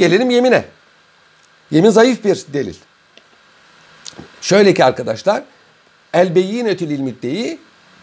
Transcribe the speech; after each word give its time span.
Gelelim 0.00 0.30
yemine. 0.30 0.64
Yemin 1.70 1.90
zayıf 1.90 2.24
bir 2.24 2.44
delil. 2.52 2.74
Şöyle 4.40 4.74
ki 4.74 4.84
arkadaşlar 4.84 5.42
el 6.12 6.34
beyinetü 6.34 6.88
lil 6.88 7.00
müddeyi 7.00 7.58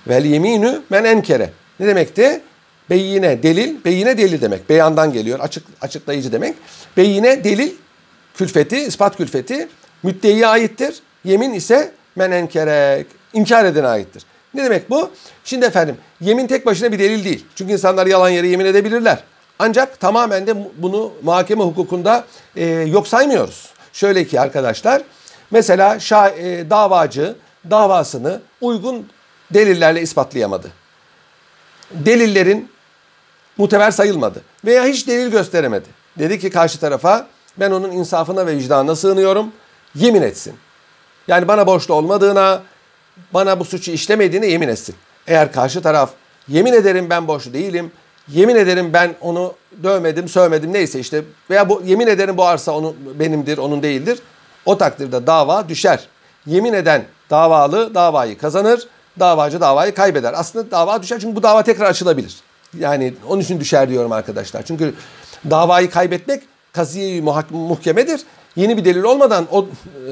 vel 0.08 0.26
yeminü 0.26 0.82
men 0.90 1.04
enkere. 1.04 1.50
Ne 1.80 1.88
demekti? 1.88 2.42
Beyine 2.90 3.44
delil, 3.44 3.76
beyine 3.86 4.18
delil 4.18 4.42
demek. 4.42 4.70
Beyandan 4.70 5.14
geliyor, 5.14 5.40
açık 5.40 5.64
açıklayıcı 5.82 6.32
demek. 6.32 6.56
Beyine 6.98 7.44
delil 7.44 7.72
külfeti, 8.36 8.78
ispat 8.78 9.18
külfeti 9.18 9.68
müddeyiye 10.04 10.48
aittir. 10.48 10.96
Yemin 11.24 11.54
ise 11.54 11.92
men 12.16 12.32
enkere, 12.32 13.06
inkar 13.34 13.66
edene 13.66 13.88
aittir. 13.88 14.24
Ne 14.54 14.64
demek 14.64 14.90
bu? 14.90 15.12
Şimdi 15.44 15.66
efendim 15.66 15.98
yemin 16.22 16.48
tek 16.48 16.66
başına 16.66 16.92
bir 16.92 17.00
delil 17.00 17.26
değil. 17.26 17.46
Çünkü 17.56 17.74
insanlar 17.74 18.08
yalan 18.08 18.30
yere 18.30 18.48
yemin 18.48 18.66
edebilirler. 18.66 19.24
Ancak 19.60 20.00
tamamen 20.00 20.48
de 20.48 20.56
bunu 20.78 21.12
muhakeme 21.24 21.64
hukukunda 21.64 22.26
e, 22.56 22.66
yok 22.66 23.08
saymıyoruz. 23.08 23.70
Şöyle 23.94 24.28
ki 24.28 24.42
arkadaşlar 24.42 25.02
mesela 25.52 26.00
şah, 26.00 26.32
e, 26.32 26.70
davacı 26.70 27.36
davasını 27.70 28.42
uygun 28.62 29.08
delillerle 29.54 30.02
ispatlayamadı. 30.02 30.72
Delillerin 31.92 32.72
muteber 33.58 33.92
sayılmadı 33.92 34.42
veya 34.66 34.86
hiç 34.86 35.08
delil 35.08 35.32
gösteremedi. 35.32 35.88
Dedi 36.20 36.40
ki 36.40 36.50
karşı 36.50 36.80
tarafa 36.80 37.28
ben 37.58 37.72
onun 37.72 37.92
insafına 37.92 38.48
ve 38.48 38.58
vicdanına 38.58 38.96
sığınıyorum. 38.96 39.52
Yemin 39.96 40.22
etsin. 40.22 40.56
Yani 41.28 41.48
bana 41.48 41.68
borçlu 41.68 41.94
olmadığına, 41.94 42.62
bana 43.34 43.60
bu 43.60 43.66
suçu 43.66 43.92
işlemediğine 43.92 44.48
yemin 44.48 44.68
etsin. 44.68 44.96
Eğer 45.28 45.52
karşı 45.52 45.82
taraf 45.82 46.10
yemin 46.48 46.74
ederim 46.74 47.10
ben 47.10 47.28
borçlu 47.28 47.54
değilim, 47.54 47.92
yemin 48.30 48.56
ederim 48.56 48.94
ben 48.94 49.16
onu 49.22 49.54
dövmedim, 49.84 50.30
sövmedim 50.30 50.74
neyse 50.74 51.00
işte 51.00 51.24
veya 51.50 51.70
bu 51.70 51.82
yemin 51.86 52.08
ederim 52.08 52.38
bu 52.38 52.46
arsa 52.46 52.72
onun 52.72 52.96
benimdir, 53.20 53.58
onun 53.58 53.84
değildir. 53.84 54.20
O 54.66 54.78
takdirde 54.78 55.28
dava 55.28 55.70
düşer. 55.70 56.08
Yemin 56.46 56.74
eden 56.74 57.06
davalı 57.30 57.96
davayı 57.96 58.38
kazanır, 58.38 58.88
davacı 59.20 59.62
davayı 59.62 59.94
kaybeder. 59.94 60.34
Aslında 60.38 60.72
dava 60.72 61.02
düşer 61.02 61.20
çünkü 61.20 61.36
bu 61.36 61.44
dava 61.44 61.64
tekrar 61.64 61.86
açılabilir. 61.86 62.36
Yani 62.80 63.14
onun 63.28 63.42
için 63.42 63.60
düşer 63.60 63.90
diyorum 63.90 64.12
arkadaşlar. 64.12 64.64
Çünkü 64.64 64.94
davayı 65.50 65.90
kaybetmek 65.90 66.44
kaziye 66.74 67.22
muhkemedir. 67.52 68.22
Yeni 68.56 68.78
bir 68.78 68.86
delil 68.86 69.04
olmadan 69.04 69.48
o 69.52 69.66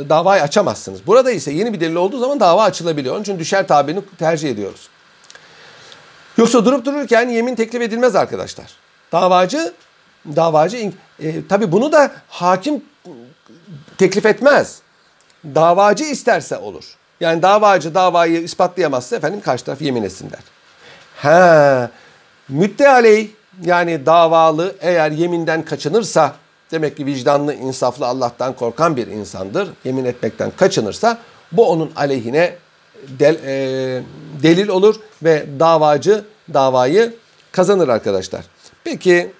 davayı 0.09 0.41
açamazsınız. 0.41 1.07
Burada 1.07 1.31
ise 1.31 1.51
yeni 1.51 1.73
bir 1.73 1.79
delil 1.79 1.95
olduğu 1.95 2.19
zaman 2.19 2.39
dava 2.39 2.63
açılabiliyor. 2.63 3.15
Onun 3.15 3.21
için 3.21 3.39
düşer 3.39 3.67
tabirini 3.67 4.01
tercih 4.19 4.49
ediyoruz. 4.49 4.89
Yoksa 6.37 6.65
durup 6.65 6.85
dururken 6.85 7.29
yemin 7.29 7.55
teklif 7.55 7.81
edilmez 7.81 8.15
arkadaşlar. 8.15 8.71
Davacı 9.11 9.73
davacı 10.35 10.91
e, 11.19 11.47
tabii 11.49 11.71
bunu 11.71 11.91
da 11.91 12.11
hakim 12.27 12.83
teklif 13.97 14.25
etmez. 14.25 14.79
Davacı 15.45 16.03
isterse 16.03 16.57
olur. 16.57 16.83
Yani 17.19 17.41
davacı 17.41 17.95
davayı 17.95 18.41
ispatlayamazsa 18.41 19.15
efendim 19.15 19.41
karşı 19.41 19.65
taraf 19.65 19.81
yemin 19.81 20.03
etsin 20.03 20.31
der. 20.31 20.39
He, 21.15 21.89
müddealey 22.49 23.31
yani 23.63 24.05
davalı 24.05 24.75
eğer 24.81 25.11
yeminden 25.11 25.65
kaçınırsa 25.65 26.35
demek 26.71 26.97
ki 26.97 27.05
vicdanlı, 27.05 27.53
insaflı, 27.53 28.05
Allah'tan 28.05 28.53
korkan 28.53 28.95
bir 28.95 29.07
insandır. 29.07 29.69
Yemin 29.83 30.05
etmekten 30.05 30.51
kaçınırsa 30.57 31.17
bu 31.51 31.69
onun 31.69 31.91
aleyhine 31.95 32.55
del, 33.19 33.35
e, 33.45 34.03
delil 34.43 34.67
olur 34.67 34.95
ve 35.23 35.45
davacı 35.59 36.25
davayı 36.53 37.13
kazanır 37.51 37.87
arkadaşlar. 37.87 38.45
Peki 38.83 39.31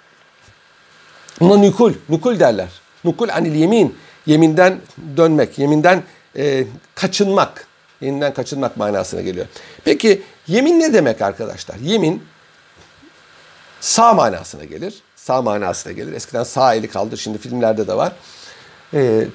buna 1.40 1.58
nükul, 1.58 1.94
nükul 2.10 2.40
derler. 2.40 2.70
Nukul 3.04 3.30
anil 3.30 3.56
yemin, 3.56 3.98
yeminden 4.26 4.80
dönmek, 5.18 5.60
yeminden 5.60 6.04
e, 6.38 6.66
kaçınmak, 6.96 7.68
yeminden 8.02 8.34
kaçınmak 8.34 8.78
manasına 8.78 9.22
geliyor. 9.22 9.46
Peki 9.84 10.22
yemin 10.48 10.80
ne 10.80 10.94
demek 10.94 11.22
arkadaşlar? 11.22 11.76
Yemin 11.76 12.24
sağ 13.82 14.14
manasına 14.14 14.64
gelir. 14.64 15.04
Sağ 15.16 15.42
manasına 15.42 15.94
gelir. 15.94 16.14
Eskiden 16.14 16.44
sağ 16.44 16.76
eli 16.76 16.88
kaldır, 16.88 17.18
şimdi 17.18 17.38
filmlerde 17.38 17.88
de 17.88 17.98
var. 17.98 18.14
Ee, 18.94 19.28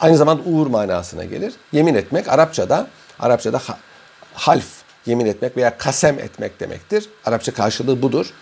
aynı 0.00 0.16
zamanda 0.16 0.42
uğur 0.42 0.66
manasına 0.66 1.24
gelir. 1.24 1.54
Yemin 1.72 1.94
etmek 1.94 2.28
Arapçada, 2.28 2.86
Arapçada 3.20 3.60
half, 4.34 4.66
yemin 5.06 5.26
etmek 5.26 5.56
veya 5.56 5.78
kasem 5.78 6.18
etmek 6.18 6.60
demektir. 6.60 7.08
Arapça 7.24 7.54
karşılığı 7.54 8.02
budur. 8.02 8.32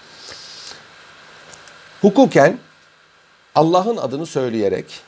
Hukuken 2.02 2.58
Allah'ın 3.54 3.96
adını 3.96 4.26
söyleyerek 4.26 5.00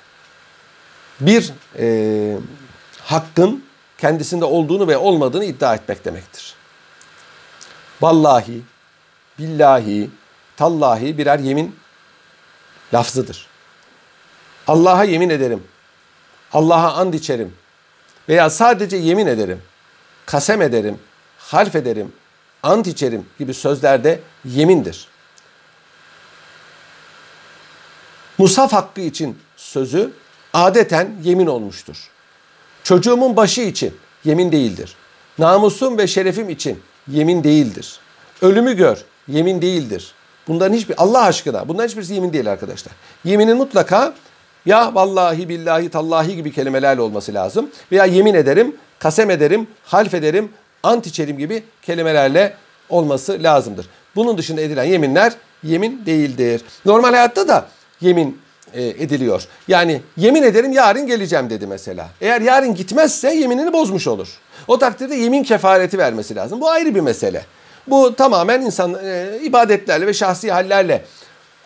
bir 1.21 1.53
e, 1.79 2.37
hakkın 3.01 3.65
kendisinde 3.99 4.45
olduğunu 4.45 4.89
ve 4.89 4.97
olmadığını 4.97 5.45
iddia 5.45 5.75
etmek 5.75 6.05
demektir. 6.05 6.55
Vallahi, 8.01 8.63
billahi, 9.39 10.11
tallahi 10.57 11.19
birer 11.19 11.39
yemin 11.39 11.77
lafzıdır. 12.95 13.47
Allah'a 14.67 15.05
yemin 15.05 15.31
ederim. 15.31 15.65
Allah'a 16.53 16.95
and 16.95 17.15
içerim. 17.15 17.55
Veya 18.29 18.51
sadece 18.51 18.97
yemin 18.97 19.27
ederim. 19.27 19.63
Kasem 20.27 20.63
ederim. 20.63 20.99
Half 21.39 21.77
ederim. 21.77 22.13
Ant 22.63 22.87
içerim 22.87 23.27
gibi 23.39 23.55
sözlerde 23.55 24.21
yemindir. 24.45 25.09
Musaf 28.39 28.73
hakkı 28.73 29.01
için 29.01 29.39
sözü 29.57 30.13
adeten 30.53 31.11
yemin 31.23 31.47
olmuştur. 31.47 31.97
Çocuğumun 32.83 33.37
başı 33.37 33.61
için 33.61 33.97
yemin 34.25 34.53
değildir. 34.53 34.97
Namusum 35.39 35.99
ve 35.99 36.07
şerefim 36.07 36.51
için 36.51 36.83
yemin 37.09 37.45
değildir. 37.45 38.01
Ölümü 38.43 38.77
gör, 38.77 39.05
yemin 39.29 39.63
değildir. 39.63 40.13
Bunların 40.49 40.75
hiçbir 40.77 41.03
Allah 41.03 41.23
aşkına 41.23 41.69
bunların 41.69 41.89
hiçbirisi 41.89 42.15
yemin 42.15 42.33
değil 42.33 42.53
arkadaşlar. 42.53 42.93
Yeminin 43.25 43.57
mutlaka 43.57 44.15
ya 44.67 44.95
vallahi 44.95 45.49
billahi 45.49 45.89
tallahi 45.89 46.37
gibi 46.37 46.53
kelimelerle 46.53 47.01
olması 47.01 47.35
lazım. 47.35 47.71
Veya 47.93 48.05
yemin 48.05 48.35
ederim, 48.35 48.77
kasem 48.99 49.31
ederim, 49.31 49.67
half 49.85 50.15
ederim, 50.15 50.53
ant 50.83 51.07
içerim 51.07 51.39
gibi 51.39 51.63
kelimelerle 51.83 52.55
olması 52.89 53.43
lazımdır. 53.43 53.89
Bunun 54.17 54.39
dışında 54.39 54.61
edilen 54.61 54.85
yeminler 54.85 55.33
yemin 55.63 56.07
değildir. 56.07 56.63
Normal 56.85 57.11
hayatta 57.11 57.49
da 57.49 57.67
yemin 58.01 58.41
e, 58.75 58.87
ediliyor. 58.87 59.45
Yani 59.69 60.03
yemin 60.17 60.43
ederim 60.43 60.73
yarın 60.73 61.07
geleceğim 61.07 61.51
dedi 61.51 61.67
mesela. 61.67 62.09
Eğer 62.21 62.41
yarın 62.41 62.75
gitmezse 62.75 63.35
yeminini 63.35 63.73
bozmuş 63.73 64.07
olur. 64.07 64.29
O 64.69 64.79
takdirde 64.79 65.15
yemin 65.15 65.43
kefareti 65.43 65.99
vermesi 65.99 66.37
lazım. 66.37 66.61
Bu 66.61 66.71
ayrı 66.71 66.95
bir 66.95 67.01
mesele. 67.01 67.45
Bu 67.87 68.15
tamamen 68.15 68.61
insan 68.61 68.97
e, 69.05 69.39
ibadetlerle 69.43 70.07
ve 70.07 70.15
şahsi 70.15 70.53
hallerle 70.53 71.05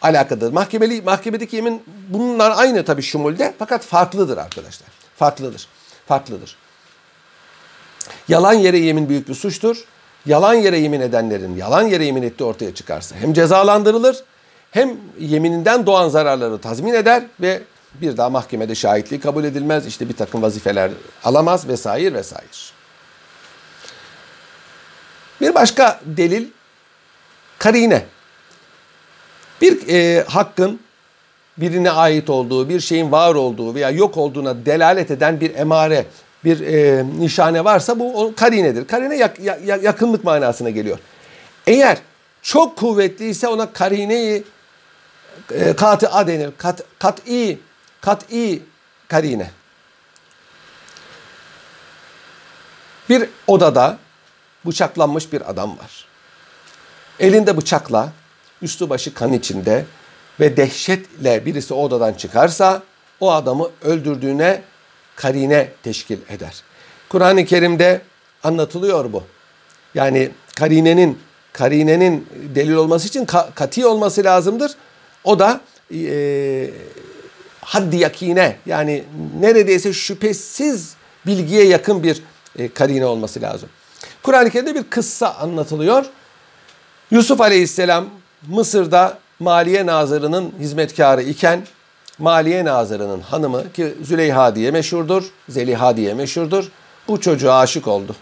alakalıdır. 0.02 0.52
Mahkemeli, 0.52 1.02
mahkemedeki 1.02 1.56
yemin 1.56 1.82
bunlar 2.08 2.52
aynı 2.56 2.84
tabii 2.84 3.02
şumulde 3.02 3.54
fakat 3.58 3.84
farklıdır 3.84 4.38
arkadaşlar. 4.38 4.88
Farklıdır. 5.16 5.68
Farklıdır. 6.06 6.56
Yalan 8.28 8.52
yere 8.52 8.78
yemin 8.78 9.08
büyük 9.08 9.28
bir 9.28 9.34
suçtur. 9.34 9.84
Yalan 10.26 10.54
yere 10.54 10.78
yemin 10.78 11.00
edenlerin 11.00 11.56
yalan 11.56 11.82
yere 11.82 12.04
yemin 12.04 12.22
ettiği 12.22 12.44
ortaya 12.44 12.74
çıkarsa 12.74 13.16
hem 13.16 13.32
cezalandırılır 13.32 14.24
hem 14.70 14.96
yemininden 15.20 15.86
doğan 15.86 16.08
zararları 16.08 16.58
tazmin 16.58 16.94
eder 16.94 17.22
ve 17.40 17.62
bir 17.94 18.16
daha 18.16 18.30
mahkemede 18.30 18.74
şahitliği 18.74 19.20
kabul 19.20 19.44
edilmez. 19.44 19.86
İşte 19.86 20.08
bir 20.08 20.16
takım 20.16 20.42
vazifeler 20.42 20.90
alamaz 21.24 21.68
vesaire 21.68 22.14
vesaire. 22.14 22.46
Bir 25.40 25.54
başka 25.54 26.00
delil 26.04 26.46
karine. 27.58 28.04
Bir 29.62 29.88
e, 29.88 30.24
hakkın 30.24 30.80
birine 31.58 31.90
ait 31.90 32.30
olduğu, 32.30 32.68
bir 32.68 32.80
şeyin 32.80 33.12
var 33.12 33.34
olduğu 33.34 33.74
veya 33.74 33.90
yok 33.90 34.16
olduğuna 34.16 34.66
delalet 34.66 35.10
eden 35.10 35.40
bir 35.40 35.54
emare, 35.54 36.06
bir 36.44 36.60
e, 36.60 37.04
nişane 37.18 37.64
varsa 37.64 37.98
bu 37.98 38.32
karinedir. 38.36 38.86
Karine 38.86 39.16
yak, 39.16 39.40
yak, 39.40 39.82
yakınlık 39.82 40.24
manasına 40.24 40.70
geliyor. 40.70 40.98
Eğer 41.66 41.98
çok 42.42 42.78
kuvvetliyse 42.78 43.48
ona 43.48 43.72
karineyi 43.72 44.44
e, 45.50 45.76
katı 45.76 46.26
denir. 46.26 46.50
Kat, 46.58 46.82
kat'i, 46.98 47.58
kat'i 48.00 48.62
karine. 49.08 49.50
Bir 53.08 53.28
odada 53.46 53.98
bıçaklanmış 54.66 55.32
bir 55.32 55.50
adam 55.50 55.78
var. 55.78 56.06
Elinde 57.20 57.56
bıçakla, 57.56 58.12
üstü 58.62 58.90
başı 58.90 59.14
kan 59.14 59.32
içinde 59.32 59.84
ve 60.40 60.56
dehşetle 60.56 61.46
birisi 61.46 61.74
odadan 61.74 62.12
çıkarsa 62.12 62.82
o 63.20 63.32
adamı 63.32 63.70
öldürdüğüne 63.82 64.62
karine 65.16 65.68
teşkil 65.82 66.18
eder. 66.28 66.62
Kur'an-ı 67.08 67.44
Kerim'de 67.44 68.00
anlatılıyor 68.42 69.12
bu. 69.12 69.22
Yani 69.94 70.30
karinenin 70.56 71.18
karinenin 71.52 72.28
delil 72.54 72.74
olması 72.74 73.08
için 73.08 73.24
ka, 73.24 73.50
kati 73.54 73.86
olması 73.86 74.24
lazımdır. 74.24 74.72
O 75.24 75.38
da 75.38 75.60
e, 75.94 76.70
haddi 77.60 77.96
yakine 77.96 78.56
yani 78.66 79.04
neredeyse 79.40 79.92
şüphesiz 79.92 80.94
bilgiye 81.26 81.64
yakın 81.64 82.02
bir 82.02 82.22
e, 82.58 82.68
karine 82.68 83.06
olması 83.06 83.42
lazım. 83.42 83.68
Kur'an-ı 84.22 84.50
Kerim'de 84.50 84.74
bir 84.74 84.82
kıssa 84.82 85.34
anlatılıyor. 85.34 86.06
Yusuf 87.10 87.40
Aleyhisselam 87.40 88.21
Mısır'da 88.48 89.18
Maliye 89.40 89.86
Nazırı'nın 89.86 90.52
hizmetkarı 90.58 91.22
iken 91.22 91.66
Maliye 92.18 92.64
Nazırı'nın 92.64 93.20
hanımı 93.20 93.72
ki 93.72 93.94
Züleyha 94.02 94.54
diye 94.54 94.70
meşhurdur, 94.70 95.24
Zeliha 95.48 95.96
diye 95.96 96.14
meşhurdur. 96.14 96.70
Bu 97.08 97.20
çocuğa 97.20 97.58
aşık 97.58 97.88
oldu. 97.88 98.16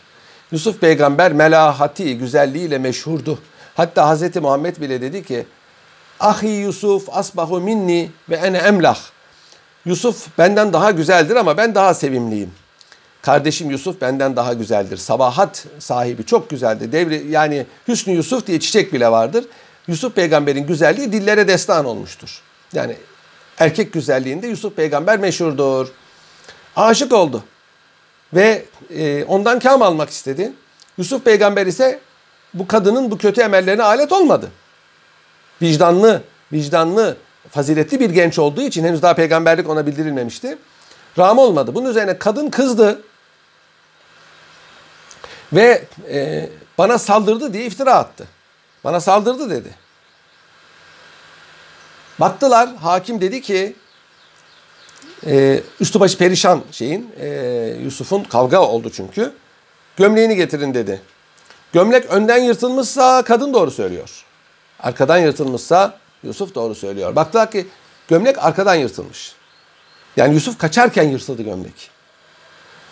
Yusuf 0.53 0.81
peygamber 0.81 1.33
melahati, 1.33 2.19
güzelliğiyle 2.19 2.79
meşhurdu. 2.79 3.39
Hatta 3.75 4.09
Hazreti 4.09 4.41
Muhammed 4.41 4.77
bile 4.77 5.01
dedi 5.01 5.25
ki 5.25 5.47
Ahi 6.21 6.49
Yusuf 6.49 7.09
asbahu 7.13 7.61
minni 7.61 8.11
ve 8.31 8.37
ene 8.37 8.59
emlah. 8.59 8.99
Yusuf 9.85 10.39
benden 10.39 10.73
daha 10.73 10.91
güzeldir 10.91 11.37
ama 11.37 11.57
ben 11.57 11.75
daha 11.75 11.95
sevimliyim. 11.95 12.51
Kardeşim 13.23 13.71
Yusuf 13.71 14.01
benden 14.01 14.37
daha 14.37 14.53
güzeldir. 14.53 14.97
Sabahat 14.97 15.67
sahibi 15.79 16.27
çok 16.27 16.51
güzeldir. 16.51 16.93
Devri 16.93 17.27
yani 17.31 17.67
Hüsnü 17.89 18.13
Yusuf 18.13 18.47
diye 18.47 18.61
çiçek 18.61 18.93
bile 18.93 19.11
vardır. 19.11 19.45
Yusuf 19.91 20.15
peygamberin 20.15 20.67
güzelliği 20.67 21.13
dillere 21.13 21.49
destan 21.49 21.85
olmuştur. 21.85 22.43
Yani 22.73 22.97
erkek 23.59 23.93
güzelliğinde 23.93 24.47
Yusuf 24.47 24.77
peygamber 24.77 25.19
meşhurdur. 25.19 25.89
Aşık 26.77 27.13
oldu. 27.13 27.45
Ve 28.35 28.65
e, 28.91 29.25
ondan 29.25 29.59
kam 29.59 29.83
almak 29.83 30.11
istedi. 30.11 30.53
Yusuf 30.99 31.25
peygamber 31.25 31.67
ise 31.67 32.01
bu 32.55 32.67
kadının 32.67 33.11
bu 33.11 33.19
kötü 33.19 33.41
emellerine 33.41 33.83
alet 33.83 34.13
olmadı. 34.13 34.51
Vicdanlı, 35.63 36.23
vicdanlı, 36.53 37.17
faziletli 37.51 38.01
bir 38.01 38.11
genç 38.11 38.39
olduğu 38.39 38.63
için 38.63 38.85
henüz 38.85 39.03
daha 39.03 39.15
peygamberlik 39.15 39.69
ona 39.69 39.87
bildirilmemişti. 39.87 40.59
Ram 41.19 41.39
olmadı. 41.39 41.75
Bunun 41.75 41.91
üzerine 41.91 42.19
kadın 42.19 42.51
kızdı. 42.51 43.03
Ve 45.53 45.85
e, 46.11 46.49
bana 46.79 46.99
saldırdı 46.99 47.53
diye 47.53 47.67
iftira 47.67 47.95
attı. 47.95 48.27
Bana 48.85 49.01
saldırdı 49.01 49.51
dedi. 49.51 49.75
Baktılar 52.21 52.77
hakim 52.77 53.21
dedi 53.21 53.43
ki 53.43 53.77
e, 55.27 55.63
üstü 55.81 56.01
başı 56.01 56.19
perişan 56.19 56.63
şeyin 56.73 57.13
e, 57.21 57.29
Yusuf'un 57.85 58.25
kavga 58.25 58.61
oldu 58.61 58.91
çünkü. 58.91 59.33
Gömleğini 59.97 60.37
getirin 60.37 60.75
dedi. 60.75 61.03
Gömlek 61.73 62.07
önden 62.07 62.39
yırtılmışsa 62.39 63.23
kadın 63.23 63.55
doğru 63.55 63.71
söylüyor. 63.71 64.25
Arkadan 64.81 65.19
yırtılmışsa 65.19 65.99
Yusuf 66.23 66.55
doğru 66.55 66.75
söylüyor. 66.75 67.17
Baktılar 67.17 67.51
ki 67.51 67.67
gömlek 68.09 68.45
arkadan 68.45 68.75
yırtılmış. 68.75 69.33
Yani 70.17 70.35
Yusuf 70.35 70.59
kaçarken 70.59 71.09
yırtıldı 71.09 71.43
gömlek. 71.43 71.91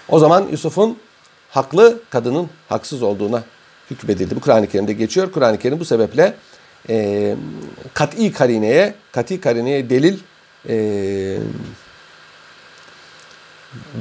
O 0.08 0.18
zaman 0.18 0.48
Yusuf'un 0.50 0.98
haklı, 1.50 2.00
kadının 2.10 2.50
haksız 2.68 3.02
olduğuna 3.02 3.42
hükmedildi. 3.90 4.36
Bu 4.36 4.40
Kur'an-ı 4.40 4.66
Kerim'de 4.66 4.92
geçiyor. 4.92 5.32
Kur'an-ı 5.32 5.58
Kerim 5.58 5.80
bu 5.80 5.84
sebeple 5.84 6.34
e, 6.88 7.36
kat'i 7.94 8.32
karineye, 8.32 8.94
kat'i 9.12 9.40
karineye 9.40 9.90
delil 9.90 10.18
e, 10.68 10.76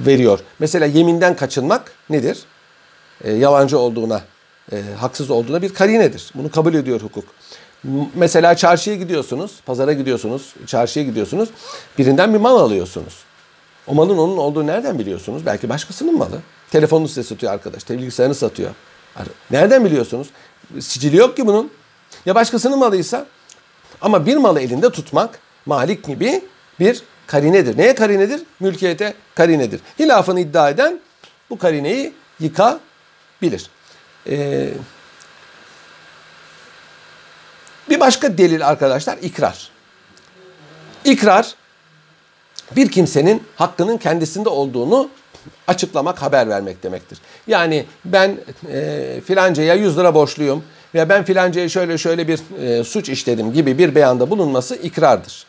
veriyor. 0.06 0.39
Mesela 0.60 0.86
yeminden 0.86 1.36
kaçınmak 1.36 1.92
nedir? 2.10 2.39
E, 3.24 3.31
yalancı 3.31 3.80
olduğuna, 3.80 4.22
e, 4.72 4.81
haksız 5.00 5.30
olduğuna 5.30 5.62
bir 5.62 5.74
karinedir. 5.74 6.31
Bunu 6.36 6.51
kabul 6.51 6.74
ediyor 6.74 7.01
hukuk. 7.01 7.25
Mesela 8.16 8.56
çarşıya 8.56 8.95
gidiyorsunuz, 8.95 9.51
pazara 9.66 9.94
gidiyorsunuz, 9.94 10.54
çarşıya 10.66 11.06
gidiyorsunuz. 11.06 11.50
Birinden 11.98 12.34
bir 12.34 12.39
mal 12.39 12.60
alıyorsunuz. 12.60 13.13
O 13.88 13.94
malın 13.94 14.18
onun 14.18 14.38
olduğunu 14.38 14.68
nereden 14.68 15.00
biliyorsunuz? 15.00 15.45
Belki 15.45 15.69
başkasının 15.69 16.18
malı. 16.18 16.39
Telefonunu 16.72 17.07
size 17.07 17.24
satıyor 17.24 17.54
arkadaş, 17.54 17.89
bilgisayarını 17.89 18.36
satıyor. 18.36 18.72
Nereden 19.52 19.86
biliyorsunuz? 19.86 20.28
Sicili 20.80 21.18
yok 21.18 21.38
ki 21.38 21.48
bunun. 21.48 21.72
Ya 22.25 22.36
başkasının 22.36 22.80
malıysa 22.80 23.25
ama 24.02 24.25
bir 24.25 24.38
malı 24.38 24.62
elinde 24.62 24.90
tutmak 24.90 25.40
malik 25.66 26.06
gibi 26.06 26.42
bir 26.80 27.02
karinedir. 27.28 27.78
Neye 27.78 27.96
karinedir? 27.96 28.42
Mülkiyete 28.60 29.14
karinedir. 29.36 29.81
Hilafını 30.00 30.40
iddia 30.40 30.69
eden 30.69 31.00
bu 31.50 31.58
karineyi 31.58 32.14
yıkabilir. 32.40 33.69
Ee, 34.30 34.69
bir 37.90 38.00
başka 38.00 38.38
delil 38.38 38.68
arkadaşlar 38.68 39.18
ikrar. 39.18 39.70
İkrar 41.06 41.56
bir 42.75 42.92
kimsenin 42.92 43.44
hakkının 43.56 43.98
kendisinde 43.98 44.50
olduğunu 44.50 45.10
açıklamak, 45.68 46.22
haber 46.22 46.50
vermek 46.50 46.84
demektir. 46.84 47.20
Yani 47.48 47.86
ben 48.06 48.38
e, 48.72 49.22
filancaya 49.26 49.74
100 49.74 49.98
lira 49.98 50.14
borçluyum 50.14 50.64
veya 50.94 51.10
ben 51.10 51.24
filancaya 51.24 51.70
şöyle 51.70 51.98
şöyle 51.98 52.28
bir 52.28 52.40
e, 52.62 52.84
suç 52.84 53.10
işledim 53.10 53.54
gibi 53.54 53.78
bir 53.78 53.96
beyanda 53.96 54.30
bulunması 54.30 54.76
ikrardır. 54.76 55.46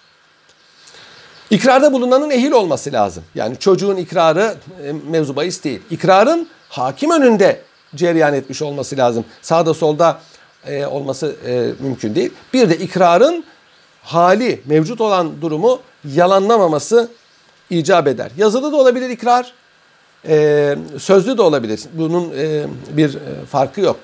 İkrarda 1.50 1.92
bulunanın 1.92 2.30
ehil 2.30 2.52
olması 2.52 2.92
lazım. 2.92 3.24
Yani 3.34 3.56
çocuğun 3.56 3.96
ikrarı 3.96 4.54
e, 4.84 4.92
mevzu 5.10 5.36
bahis 5.36 5.64
değil. 5.64 5.80
İkrarın 5.90 6.48
hakim 6.68 7.10
önünde 7.10 7.60
cereyan 7.94 8.34
etmiş 8.34 8.62
olması 8.62 8.96
lazım. 8.96 9.24
Sağda 9.42 9.74
solda 9.74 10.20
e, 10.66 10.86
olması 10.86 11.36
e, 11.46 11.70
mümkün 11.80 12.14
değil. 12.14 12.30
Bir 12.52 12.70
de 12.70 12.76
ikrarın 12.76 13.44
hali, 14.02 14.60
mevcut 14.66 15.00
olan 15.00 15.42
durumu 15.42 15.80
yalanlamaması 16.04 17.08
icap 17.70 18.06
eder. 18.06 18.30
Yazılı 18.36 18.72
da 18.72 18.76
olabilir 18.76 19.10
ikrar, 19.10 19.52
e, 20.28 20.76
sözlü 20.98 21.38
de 21.38 21.42
olabilir. 21.42 21.80
Bunun 21.92 22.32
e, 22.38 22.66
bir 22.90 23.14
e, 23.14 23.46
farkı 23.50 23.80
yok. 23.80 23.96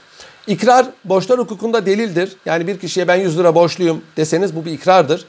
İkrar 0.46 0.86
borçlar 1.04 1.38
hukukunda 1.38 1.86
delildir. 1.86 2.36
Yani 2.46 2.66
bir 2.66 2.78
kişiye 2.78 3.08
ben 3.08 3.16
100 3.16 3.38
lira 3.38 3.54
borçluyum 3.54 4.02
deseniz 4.16 4.56
bu 4.56 4.64
bir 4.64 4.72
ikrardır. 4.72 5.24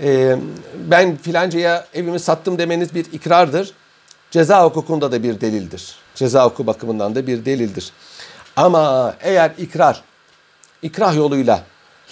E, 0.00 0.36
ben 0.90 1.16
filancaya 1.16 1.86
evimi 1.94 2.20
sattım 2.20 2.58
demeniz 2.58 2.94
bir 2.94 3.06
ikrardır. 3.12 3.72
Ceza 4.30 4.64
hukukunda 4.64 5.12
da 5.12 5.22
bir 5.22 5.40
delildir. 5.40 5.94
Ceza 6.14 6.44
hukuku 6.44 6.66
bakımından 6.66 7.14
da 7.14 7.26
bir 7.26 7.44
delildir. 7.44 7.92
Ama 8.56 9.14
eğer 9.20 9.50
ikrar 9.58 10.02
ikrah 10.82 11.16
yoluyla, 11.16 11.62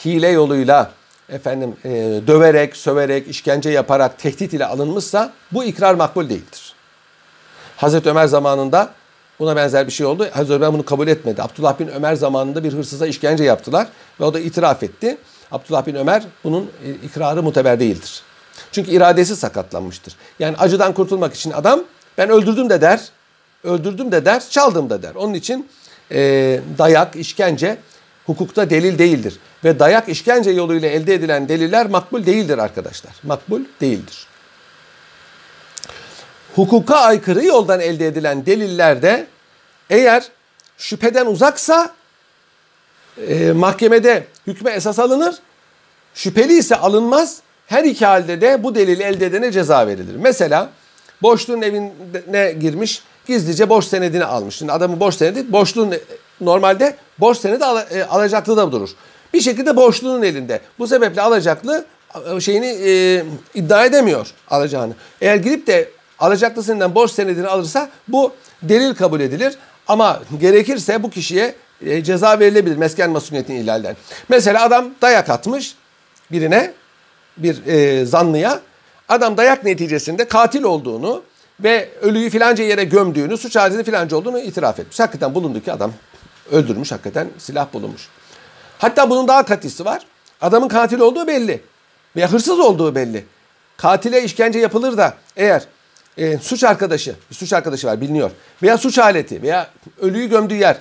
hile 0.05 0.29
yoluyla, 0.29 0.91
efendim 1.29 1.77
e, 1.85 1.91
döverek, 2.27 2.77
söverek, 2.77 3.29
işkence 3.29 3.71
yaparak, 3.71 4.19
tehdit 4.19 4.53
ile 4.53 4.67
alınmışsa 4.67 5.33
bu 5.53 5.65
ikrar 5.65 5.95
makbul 5.95 6.29
değildir. 6.29 6.64
Hazreti 7.77 8.11
Ömer 8.11 8.27
zamanında 8.27 8.91
buna 9.39 9.57
benzer 9.57 9.87
bir 9.87 9.93
şey 9.93 10.07
oldu. 10.07 10.29
Hazreti 10.33 10.53
Ömer 10.53 10.73
bunu 10.73 10.85
kabul 10.85 11.09
etmedi. 11.09 11.43
Abdullah 11.43 11.79
bin 11.79 11.89
Ömer 11.89 12.15
zamanında 12.15 12.65
bir 12.65 12.73
hırsıza 12.73 13.07
işkence 13.07 13.45
yaptılar 13.45 13.89
ve 14.21 14.25
o 14.25 14.35
da 14.35 14.41
itiraf 14.41 14.83
etti. 14.83 15.17
Abdullah 15.53 15.87
bin 15.87 15.95
Ömer 15.95 16.23
bunun 16.45 16.71
e, 16.85 16.91
ikrarı 17.07 17.43
muteber 17.43 17.81
değildir. 17.81 18.23
Çünkü 18.73 18.91
iradesi 18.91 19.37
sakatlanmıştır. 19.37 20.17
Yani 20.39 20.57
acıdan 20.57 20.95
kurtulmak 20.95 21.35
için 21.35 21.51
adam 21.51 21.81
ben 22.19 22.31
öldürdüm 22.31 22.71
de 22.71 22.81
der, 22.81 23.01
öldürdüm 23.65 24.13
de 24.13 24.25
der, 24.25 24.43
çaldım 24.51 24.91
da 24.91 25.03
der. 25.03 25.15
Onun 25.15 25.35
için 25.35 25.69
e, 26.13 26.61
dayak, 26.79 27.17
işkence 27.17 27.79
hukukta 28.27 28.71
delil 28.71 28.99
değildir. 28.99 29.39
Ve 29.65 29.79
dayak 29.79 30.09
işkence 30.09 30.51
yoluyla 30.51 30.89
elde 30.89 31.15
edilen 31.15 31.49
deliller 31.49 31.87
makbul 31.87 32.27
değildir 32.27 32.59
arkadaşlar. 32.59 33.13
Makbul 33.23 33.61
değildir. 33.81 34.27
Hukuka 36.55 36.97
aykırı 36.97 37.45
yoldan 37.45 37.81
elde 37.81 38.07
edilen 38.07 38.47
delillerde 38.47 39.27
eğer 39.91 40.25
şüpheden 40.79 41.27
uzaksa 41.27 41.95
e, 43.29 43.53
mahkemede 43.53 44.27
hükme 44.47 44.71
esas 44.71 44.99
alınır. 44.99 45.35
Şüpheli 46.15 46.59
ise 46.59 46.77
alınmaz. 46.77 47.41
Her 47.67 47.85
iki 47.85 48.07
halde 48.07 48.41
de 48.41 48.63
bu 48.63 48.75
delil 48.75 49.01
elde 49.01 49.27
edene 49.27 49.53
ceza 49.53 49.87
verilir. 49.87 50.17
Mesela 50.17 50.71
borçlunun 51.23 51.63
evine 51.63 52.53
girmiş 52.53 53.03
gizlice 53.27 53.69
borç 53.69 53.85
senedini 53.85 54.25
almış. 54.25 54.57
Şimdi 54.57 54.73
adamın 54.73 55.01
borç 55.01 55.15
senedi 55.15 55.53
borçlunun 55.53 55.95
normalde 56.41 56.97
borç 57.19 57.39
senedi 57.39 57.65
al, 57.65 57.83
e, 57.91 58.05
alacaklı 58.05 58.57
da 58.57 58.73
durur. 58.73 58.91
Bir 59.35 59.41
şekilde 59.41 59.77
borçlunun 59.77 60.23
elinde. 60.23 60.61
Bu 60.79 60.87
sebeple 60.87 61.23
alacaklı 61.23 61.85
e, 62.37 62.41
şeyini 62.41 62.67
e, 62.67 63.23
iddia 63.55 63.85
edemiyor 63.85 64.31
alacağını. 64.51 64.95
Eğer 65.21 65.37
gidip 65.37 65.67
de 65.67 65.89
alacaklısından 66.19 66.95
borç 66.95 67.11
senedini 67.11 67.47
alırsa 67.47 67.91
bu 68.09 68.33
delil 68.63 68.95
kabul 68.95 69.21
edilir. 69.21 69.55
Ama 69.89 70.23
gerekirse 70.41 71.03
bu 71.03 71.11
kişiye 71.11 71.55
e, 71.87 72.05
ceza 72.05 72.41
verilebilir 72.41 72.77
mesken 72.77 73.11
masuniyetini 73.11 73.61
ihlalden. 73.61 73.97
Mesela 74.29 74.65
adam 74.65 74.91
dayak 75.03 75.31
atmış 75.31 75.75
birine 76.33 76.73
bir 77.37 77.67
e, 77.67 78.05
zanlıya. 78.07 78.61
Adam 79.09 79.37
dayak 79.37 79.65
neticesinde 79.65 80.29
katil 80.29 80.63
olduğunu 80.63 81.23
ve 81.61 81.89
ölüyü 82.03 82.31
filanca 82.31 82.65
yere 82.65 82.85
gömdüğünü, 82.85 83.37
suç 83.37 83.57
aletinde 83.57 83.85
filanca 83.85 84.17
olduğunu 84.17 84.39
itiraf 84.39 84.81
etmiş. 84.81 85.01
Hakikaten 85.01 85.35
bulundu 85.35 85.61
ki 85.61 85.73
adam 85.73 85.93
öldürmüş, 86.53 86.93
hakikaten 86.93 87.29
silah 87.39 87.73
bulunmuş. 87.73 88.09
Hatta 88.79 89.11
bunun 89.11 89.29
daha 89.29 89.45
katisi 89.45 89.85
var. 89.85 90.07
Adamın 90.41 90.69
katil 90.69 91.01
olduğu 91.01 91.27
belli. 91.27 91.63
Veya 92.17 92.33
hırsız 92.33 92.61
olduğu 92.61 92.95
belli. 92.95 93.25
katile 93.77 94.23
işkence 94.23 94.59
yapılır 94.59 94.97
da 94.97 95.15
eğer 95.37 95.63
e, 96.19 96.39
suç 96.39 96.65
arkadaşı, 96.65 97.15
bir 97.31 97.35
suç 97.35 97.53
arkadaşı 97.53 97.87
var 97.87 98.01
biliniyor 98.01 98.31
veya 98.63 98.79
suç 98.79 98.99
aleti 98.99 99.43
veya 99.43 99.71
ölüyü 100.01 100.29
gömdüğü 100.29 100.55
yer 100.55 100.77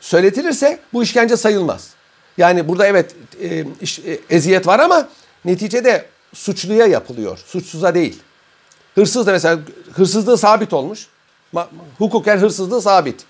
söyletilirse 0.00 0.78
bu 0.92 1.02
işkence 1.02 1.36
sayılmaz. 1.36 1.90
Yani 2.38 2.68
burada 2.68 2.86
evet 2.86 3.14
e, 3.42 3.64
iş, 3.80 3.98
e, 3.98 4.20
eziyet 4.30 4.66
var 4.66 4.78
ama 4.78 5.08
neticede 5.44 6.04
suçluya 6.34 6.86
yapılıyor, 6.86 7.38
suçsuza 7.46 7.94
değil. 7.94 8.18
Hırsız 8.94 9.26
da 9.26 9.32
mesela 9.32 9.58
hırsızlığı 9.92 10.38
sabit 10.38 10.72
olmuş. 10.72 11.06
Ma, 11.52 11.68
hukuken 11.98 12.38
hırsızlığı 12.38 12.82
sabit. 12.82 13.24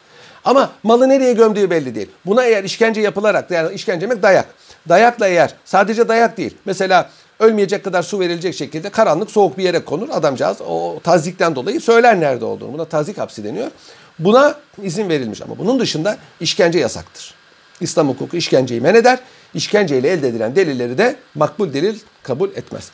Ama 0.45 0.71
malı 0.83 1.09
nereye 1.09 1.33
gömdüğü 1.33 1.71
belli 1.71 1.95
değil. 1.95 2.09
Buna 2.27 2.45
eğer 2.45 2.65
işkence 2.65 3.01
yapılarak 3.01 3.51
yani 3.51 3.75
işkence 3.75 4.01
demek 4.01 4.23
dayak. 4.23 4.47
Dayakla 4.89 5.29
eğer 5.29 5.55
sadece 5.65 6.09
dayak 6.09 6.37
değil. 6.37 6.57
Mesela 6.65 7.11
ölmeyecek 7.41 7.85
kadar 7.85 8.03
su 8.03 8.21
verilecek 8.21 8.55
şekilde 8.55 8.91
karanlık 8.91 9.31
soğuk 9.31 9.59
bir 9.59 9.65
yere 9.65 9.85
konur. 9.85 10.09
Adamcağız 10.13 10.61
o 10.61 11.01
tazikten 11.05 11.55
dolayı 11.55 11.81
söyler 11.81 12.21
nerede 12.21 12.45
olduğunu. 12.45 12.73
Buna 12.73 12.85
tazik 12.85 13.19
hapsi 13.19 13.45
deniyor. 13.45 13.71
Buna 14.19 14.55
izin 14.83 15.09
verilmiş 15.09 15.43
ama 15.43 15.59
bunun 15.59 15.81
dışında 15.81 16.17
işkence 16.41 16.79
yasaktır. 16.79 17.35
İslam 17.81 18.09
hukuku 18.09 18.37
işkenceyi 18.37 18.81
men 18.81 18.95
eder. 18.95 19.19
İşkenceyle 19.55 20.09
elde 20.09 20.29
edilen 20.29 20.57
delilleri 20.57 20.99
de 20.99 21.17
makbul 21.35 21.73
delil 21.73 21.99
kabul 22.23 22.49
etmez. 22.49 22.91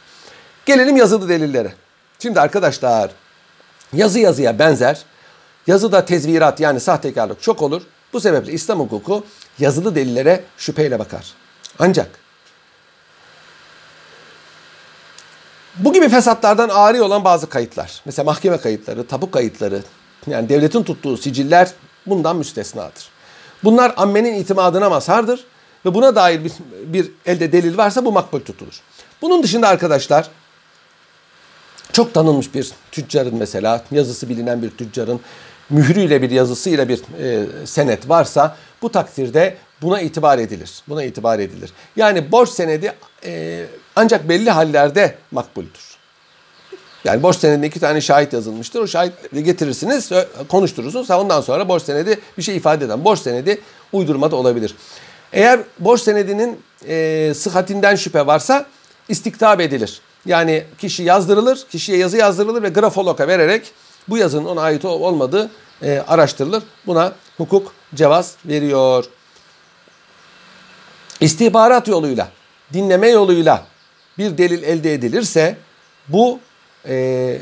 Gelelim 0.67 0.97
yazılı 0.97 1.29
delillere. 1.29 1.73
Şimdi 2.19 2.41
arkadaşlar 2.41 3.11
yazı 3.93 4.19
yazıya 4.19 4.59
benzer. 4.59 5.03
Yazıda 5.67 6.05
tezvirat 6.05 6.61
yani 6.61 6.81
sahtekarlık 6.81 7.43
çok 7.43 7.63
olur. 7.63 7.83
Bu 8.13 8.21
sebeple 8.21 8.53
İslam 8.53 8.81
hukuku 8.81 9.25
yazılı 9.59 9.95
delillere 9.95 10.45
şüpheyle 10.59 10.99
bakar. 10.99 11.35
Ancak 11.79 12.26
bu 15.79 15.93
gibi 15.93 16.09
fesatlardan 16.09 16.69
ağrı 16.69 17.05
olan 17.05 17.25
bazı 17.25 17.49
kayıtlar, 17.49 18.03
mesela 18.05 18.25
mahkeme 18.25 18.59
kayıtları, 18.59 19.07
tapu 19.07 19.31
kayıtları, 19.31 19.83
yani 20.27 20.49
devletin 20.49 20.83
tuttuğu 20.83 21.17
siciller 21.17 21.71
bundan 22.07 22.37
müstesnadır. 22.37 23.09
Bunlar 23.65 23.95
ammenin 23.97 24.35
itimadına 24.35 24.91
mazhardır 24.91 25.45
ve 25.87 25.95
buna 25.95 26.17
dair 26.17 26.45
bir, 26.45 26.53
bir 26.85 27.11
elde 27.27 27.53
delil 27.53 27.77
varsa 27.77 28.05
bu 28.05 28.13
makbul 28.13 28.41
tutulur. 28.41 28.81
Bunun 29.23 29.43
dışında 29.43 29.69
arkadaşlar 29.69 30.31
çok 31.93 32.15
tanınmış 32.15 32.55
bir 32.55 32.73
tüccarın 32.93 33.37
mesela 33.37 33.85
yazısı 33.91 34.29
bilinen 34.29 34.63
bir 34.63 34.71
tüccarın 34.71 35.21
mührüyle 35.71 36.23
bir 36.23 36.31
yazısıyla 36.31 36.89
bir 36.89 37.01
e, 37.23 37.47
senet 37.67 38.09
varsa 38.09 38.57
bu 38.83 38.93
takdirde 38.93 39.57
buna 39.83 40.01
itibar 40.01 40.39
edilir. 40.39 40.83
Buna 40.89 41.05
itibar 41.05 41.39
edilir. 41.39 41.73
Yani 41.97 42.33
borç 42.33 42.49
senedi 42.49 42.93
e, 43.25 43.65
ancak 43.97 44.29
belli 44.29 44.51
hallerde 44.51 45.15
makbuldür. 45.31 45.97
Yani 47.05 47.23
borç 47.23 47.37
senedinde 47.37 47.67
iki 47.67 47.81
tane 47.81 48.01
şahit 48.01 48.33
yazılmıştır. 48.33 48.81
O 48.81 48.87
şahitleri 48.87 49.45
getirirsiniz, 49.45 50.11
konuşturursunuz. 50.49 51.11
Ondan 51.11 51.41
sonra 51.41 51.69
borç 51.69 51.83
senedi 51.83 52.21
bir 52.39 52.43
şey 52.43 52.57
ifade 52.57 52.85
eden 52.85 53.05
borç 53.05 53.19
senedi 53.21 53.61
uydurma 53.93 54.31
da 54.31 54.37
olabilir. 54.37 54.75
Eğer 55.33 55.61
borç 55.79 56.01
senedinin 56.01 56.61
e, 56.89 57.33
sıhhatinden 57.35 57.97
şüphe 57.97 58.27
varsa 58.27 58.67
istiktab 59.09 59.61
edilir. 59.61 60.01
Yani 60.27 60.65
kişi 60.79 61.03
yazdırılır, 61.03 61.67
kişiye 61.71 61.99
yazı 61.99 62.17
yazdırılır 62.17 62.63
ve 62.63 62.69
grafologa 62.69 63.29
vererek 63.29 63.73
bu 64.09 64.19
yazının 64.19 64.45
ona 64.45 64.61
ait 64.61 64.85
olmadığı 64.85 65.51
e, 65.83 66.05
araştırılır. 66.09 66.63
Buna 66.87 67.13
hukuk 67.37 67.73
cevaz 67.95 68.35
veriyor. 68.45 69.05
İstihbarat 71.21 71.89
yoluyla, 71.89 72.29
dinleme 72.73 73.09
yoluyla 73.09 73.65
bir 74.19 74.39
delil 74.39 74.63
elde 74.63 74.95
edilirse 74.95 75.57
bu 76.09 76.41
e, 76.89 77.39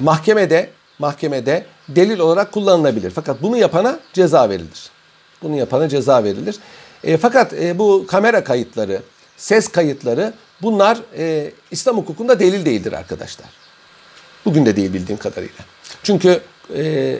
mahkemede 0.00 0.70
mahkemede 0.98 1.66
delil 1.88 2.18
olarak 2.18 2.52
kullanılabilir. 2.52 3.10
Fakat 3.10 3.42
bunu 3.42 3.56
yapana 3.56 3.98
ceza 4.12 4.50
verilir. 4.50 4.90
Bunu 5.42 5.56
yapana 5.56 5.88
ceza 5.88 6.24
verilir. 6.24 6.56
E, 7.04 7.16
fakat 7.16 7.52
e, 7.52 7.78
bu 7.78 8.04
kamera 8.06 8.44
kayıtları, 8.44 9.02
ses 9.36 9.68
kayıtları 9.68 10.32
bunlar 10.62 10.98
e, 11.18 11.52
İslam 11.70 11.96
hukukunda 11.96 12.40
delil 12.40 12.64
değildir 12.64 12.92
arkadaşlar. 12.92 13.46
Bugün 14.44 14.66
de 14.66 14.76
değil 14.76 14.92
bildiğim 14.92 15.18
kadarıyla. 15.18 15.64
Çünkü 16.02 16.40
e, 16.76 17.14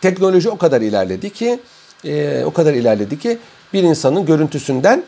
teknoloji 0.00 0.50
o 0.50 0.58
kadar 0.58 0.80
ilerledi 0.80 1.30
ki 1.30 1.60
e, 2.04 2.44
o 2.44 2.52
kadar 2.52 2.74
ilerledi 2.74 3.18
ki 3.18 3.38
bir 3.72 3.82
insanın 3.82 4.26
görüntüsünden 4.26 5.04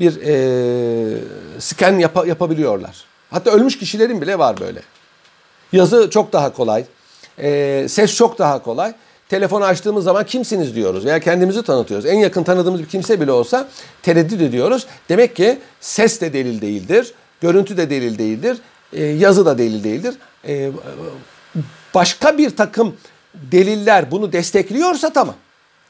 bir 0.00 0.20
e, 0.22 1.18
scan 1.58 1.98
yap 1.98 2.26
yapabiliyorlar. 2.26 3.04
Hatta 3.30 3.50
ölmüş 3.50 3.78
kişilerin 3.78 4.20
bile 4.20 4.38
var 4.38 4.60
böyle. 4.60 4.82
Yazı 5.72 6.10
çok 6.10 6.32
daha 6.32 6.52
kolay. 6.52 6.84
E, 7.38 7.86
ses 7.88 8.16
çok 8.16 8.38
daha 8.38 8.62
kolay. 8.62 8.94
Telefonu 9.28 9.64
açtığımız 9.64 10.04
zaman 10.04 10.26
kimsiniz 10.26 10.74
diyoruz 10.74 11.04
veya 11.04 11.20
kendimizi 11.20 11.62
tanıtıyoruz. 11.62 12.06
En 12.06 12.18
yakın 12.18 12.42
tanıdığımız 12.42 12.80
bir 12.80 12.88
kimse 12.88 13.20
bile 13.20 13.32
olsa 13.32 13.68
tereddüt 14.02 14.42
ediyoruz. 14.42 14.86
Demek 15.08 15.36
ki 15.36 15.58
ses 15.80 16.20
de 16.20 16.32
delil 16.32 16.60
değildir, 16.60 17.14
görüntü 17.40 17.76
de 17.76 17.90
delil 17.90 18.18
değildir, 18.18 18.58
e, 18.92 19.04
yazı 19.04 19.46
da 19.46 19.58
delil 19.58 19.84
değildir. 19.84 20.14
E, 20.48 20.70
başka 21.94 22.38
bir 22.38 22.56
takım 22.56 22.96
deliller 23.34 24.10
bunu 24.10 24.32
destekliyorsa 24.32 25.12
tamam. 25.12 25.34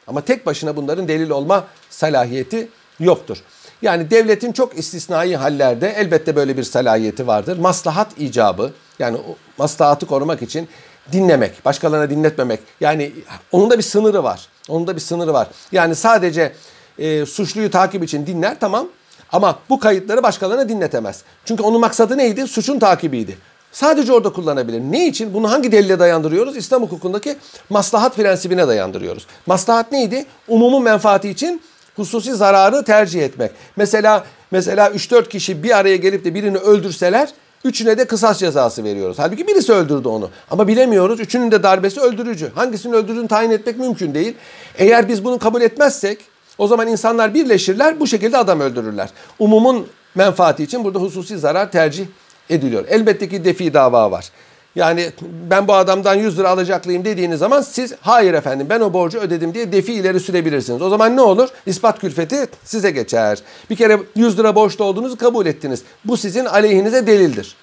Ama 0.06 0.20
tek 0.20 0.46
başına 0.46 0.76
bunların 0.76 1.08
delil 1.08 1.30
olma 1.30 1.64
salahiyeti 1.90 2.68
yoktur. 3.00 3.38
Yani 3.84 4.10
devletin 4.10 4.52
çok 4.52 4.78
istisnai 4.78 5.36
hallerde 5.36 5.94
elbette 5.96 6.36
böyle 6.36 6.56
bir 6.56 6.62
salahiyeti 6.62 7.26
vardır. 7.26 7.58
Maslahat 7.58 8.08
icabı 8.18 8.72
yani 8.98 9.18
maslahatı 9.58 10.06
korumak 10.06 10.42
için 10.42 10.68
dinlemek, 11.12 11.64
başkalarına 11.64 12.10
dinletmemek. 12.10 12.60
Yani 12.80 13.12
onun 13.52 13.70
da 13.70 13.78
bir 13.78 13.82
sınırı 13.82 14.24
var. 14.24 14.48
Onun 14.68 14.86
da 14.86 14.96
bir 14.96 15.00
sınırı 15.00 15.32
var. 15.32 15.48
Yani 15.72 15.94
sadece 15.94 16.52
e, 16.98 17.26
suçluyu 17.26 17.70
takip 17.70 18.04
için 18.04 18.26
dinler 18.26 18.60
tamam 18.60 18.88
ama 19.32 19.58
bu 19.70 19.78
kayıtları 19.78 20.22
başkalarına 20.22 20.68
dinletemez. 20.68 21.22
Çünkü 21.44 21.62
onun 21.62 21.80
maksadı 21.80 22.18
neydi? 22.18 22.46
Suçun 22.46 22.78
takibiydi. 22.78 23.38
Sadece 23.72 24.12
orada 24.12 24.32
kullanabilir. 24.32 24.80
Ne 24.80 25.06
için? 25.06 25.34
Bunu 25.34 25.50
hangi 25.50 25.72
delile 25.72 25.98
dayandırıyoruz? 25.98 26.56
İslam 26.56 26.82
hukukundaki 26.82 27.36
maslahat 27.70 28.16
prensibine 28.16 28.68
dayandırıyoruz. 28.68 29.26
Maslahat 29.46 29.92
neydi? 29.92 30.26
Umumun 30.48 30.82
menfaati 30.82 31.28
için 31.30 31.62
hususi 31.96 32.34
zararı 32.34 32.84
tercih 32.84 33.22
etmek. 33.22 33.50
Mesela 33.76 34.24
mesela 34.50 34.88
3-4 34.88 35.28
kişi 35.28 35.62
bir 35.62 35.78
araya 35.78 35.96
gelip 35.96 36.24
de 36.24 36.34
birini 36.34 36.58
öldürseler 36.58 37.28
Üçüne 37.64 37.98
de 37.98 38.04
kısas 38.06 38.38
cezası 38.38 38.84
veriyoruz. 38.84 39.18
Halbuki 39.18 39.46
birisi 39.46 39.72
öldürdü 39.72 40.08
onu. 40.08 40.30
Ama 40.50 40.68
bilemiyoruz. 40.68 41.20
Üçünün 41.20 41.50
de 41.50 41.62
darbesi 41.62 42.00
öldürücü. 42.00 42.50
Hangisinin 42.54 42.92
öldürdüğünü 42.92 43.28
tayin 43.28 43.50
etmek 43.50 43.78
mümkün 43.78 44.14
değil. 44.14 44.34
Eğer 44.78 45.08
biz 45.08 45.24
bunu 45.24 45.38
kabul 45.38 45.62
etmezsek 45.62 46.18
o 46.58 46.66
zaman 46.66 46.88
insanlar 46.88 47.34
birleşirler 47.34 48.00
bu 48.00 48.06
şekilde 48.06 48.38
adam 48.38 48.60
öldürürler. 48.60 49.10
Umumun 49.38 49.86
menfaati 50.14 50.62
için 50.62 50.84
burada 50.84 50.98
hususi 50.98 51.38
zarar 51.38 51.72
tercih 51.72 52.06
ediliyor. 52.50 52.84
Elbette 52.88 53.28
ki 53.28 53.44
defi 53.44 53.74
dava 53.74 54.10
var. 54.10 54.30
Yani 54.76 55.10
ben 55.50 55.68
bu 55.68 55.74
adamdan 55.74 56.14
100 56.14 56.38
lira 56.38 56.48
alacaklıyım 56.48 57.04
dediğiniz 57.04 57.38
zaman 57.38 57.60
siz 57.60 57.94
hayır 58.00 58.34
efendim 58.34 58.66
ben 58.70 58.80
o 58.80 58.92
borcu 58.92 59.18
ödedim 59.18 59.54
diye 59.54 59.72
defi 59.72 59.92
ileri 59.92 60.20
sürebilirsiniz. 60.20 60.82
O 60.82 60.88
zaman 60.88 61.16
ne 61.16 61.20
olur? 61.20 61.48
İspat 61.66 62.00
külfeti 62.00 62.46
size 62.64 62.90
geçer. 62.90 63.38
Bir 63.70 63.76
kere 63.76 64.00
100 64.16 64.38
lira 64.38 64.54
borçlu 64.54 64.84
olduğunuzu 64.84 65.16
kabul 65.16 65.46
ettiniz. 65.46 65.82
Bu 66.04 66.16
sizin 66.16 66.44
aleyhinize 66.44 67.06
delildir. 67.06 67.56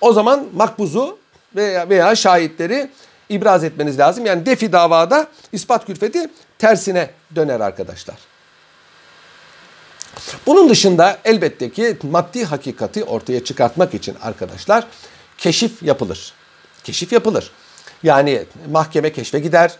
O 0.00 0.12
zaman 0.12 0.46
makbuzu 0.54 1.18
veya, 1.56 1.88
veya 1.88 2.14
şahitleri 2.14 2.90
ibraz 3.28 3.64
etmeniz 3.64 3.98
lazım. 3.98 4.26
Yani 4.26 4.46
defi 4.46 4.72
davada 4.72 5.26
ispat 5.52 5.86
külfeti 5.86 6.30
tersine 6.58 7.10
döner 7.34 7.60
arkadaşlar. 7.60 8.16
Bunun 10.46 10.68
dışında 10.68 11.18
elbette 11.24 11.70
ki 11.70 11.96
maddi 12.02 12.44
hakikati 12.44 13.04
ortaya 13.04 13.44
çıkartmak 13.44 13.94
için 13.94 14.16
arkadaşlar 14.22 14.86
keşif 15.38 15.82
yapılır. 15.82 16.32
Keşif 16.84 17.12
yapılır. 17.12 17.50
Yani 18.02 18.44
mahkeme 18.70 19.12
keşfe 19.12 19.38
gider. 19.38 19.76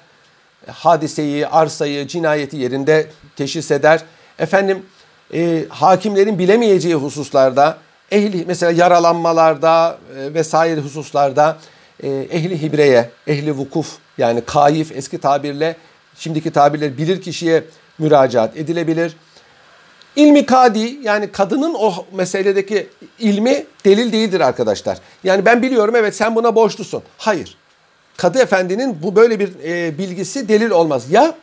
Hadiseyi, 0.66 1.46
arsayı, 1.46 2.06
cinayeti 2.06 2.56
yerinde 2.56 3.10
teşhis 3.36 3.70
eder. 3.70 4.02
Efendim 4.38 4.86
e, 5.34 5.64
hakimlerin 5.68 6.38
bilemeyeceği 6.38 6.94
hususlarda 6.94 7.78
ehli 8.10 8.44
mesela 8.46 8.72
yaralanmalarda 8.72 9.98
e, 10.18 10.34
vesaire 10.34 10.80
hususlarda 10.80 11.58
e, 12.02 12.08
ehli 12.08 12.62
hibreye, 12.62 13.10
ehli 13.26 13.52
vukuf 13.52 13.96
yani 14.18 14.40
kayif 14.40 14.92
eski 14.96 15.18
tabirle 15.18 15.76
şimdiki 16.16 16.50
tabirle 16.50 16.98
bilir 16.98 17.22
kişiye 17.22 17.64
müracaat 17.98 18.56
edilebilir. 18.56 19.16
İlmi 20.16 20.46
kadi 20.46 20.98
yani 21.02 21.32
kadının 21.32 21.74
o 21.74 21.94
meseledeki 22.12 22.88
ilmi 23.18 23.66
delil 23.84 24.12
değildir 24.12 24.40
arkadaşlar. 24.40 24.98
Yani 25.24 25.44
ben 25.44 25.62
biliyorum 25.62 25.96
evet 25.96 26.16
sen 26.16 26.34
buna 26.34 26.54
borçlusun. 26.54 27.02
Hayır. 27.18 27.56
Kadı 28.16 28.38
efendinin 28.38 29.02
bu 29.02 29.16
böyle 29.16 29.40
bir 29.40 29.50
e, 29.64 29.98
bilgisi 29.98 30.48
delil 30.48 30.70
olmaz. 30.70 31.10
Ya 31.10 31.34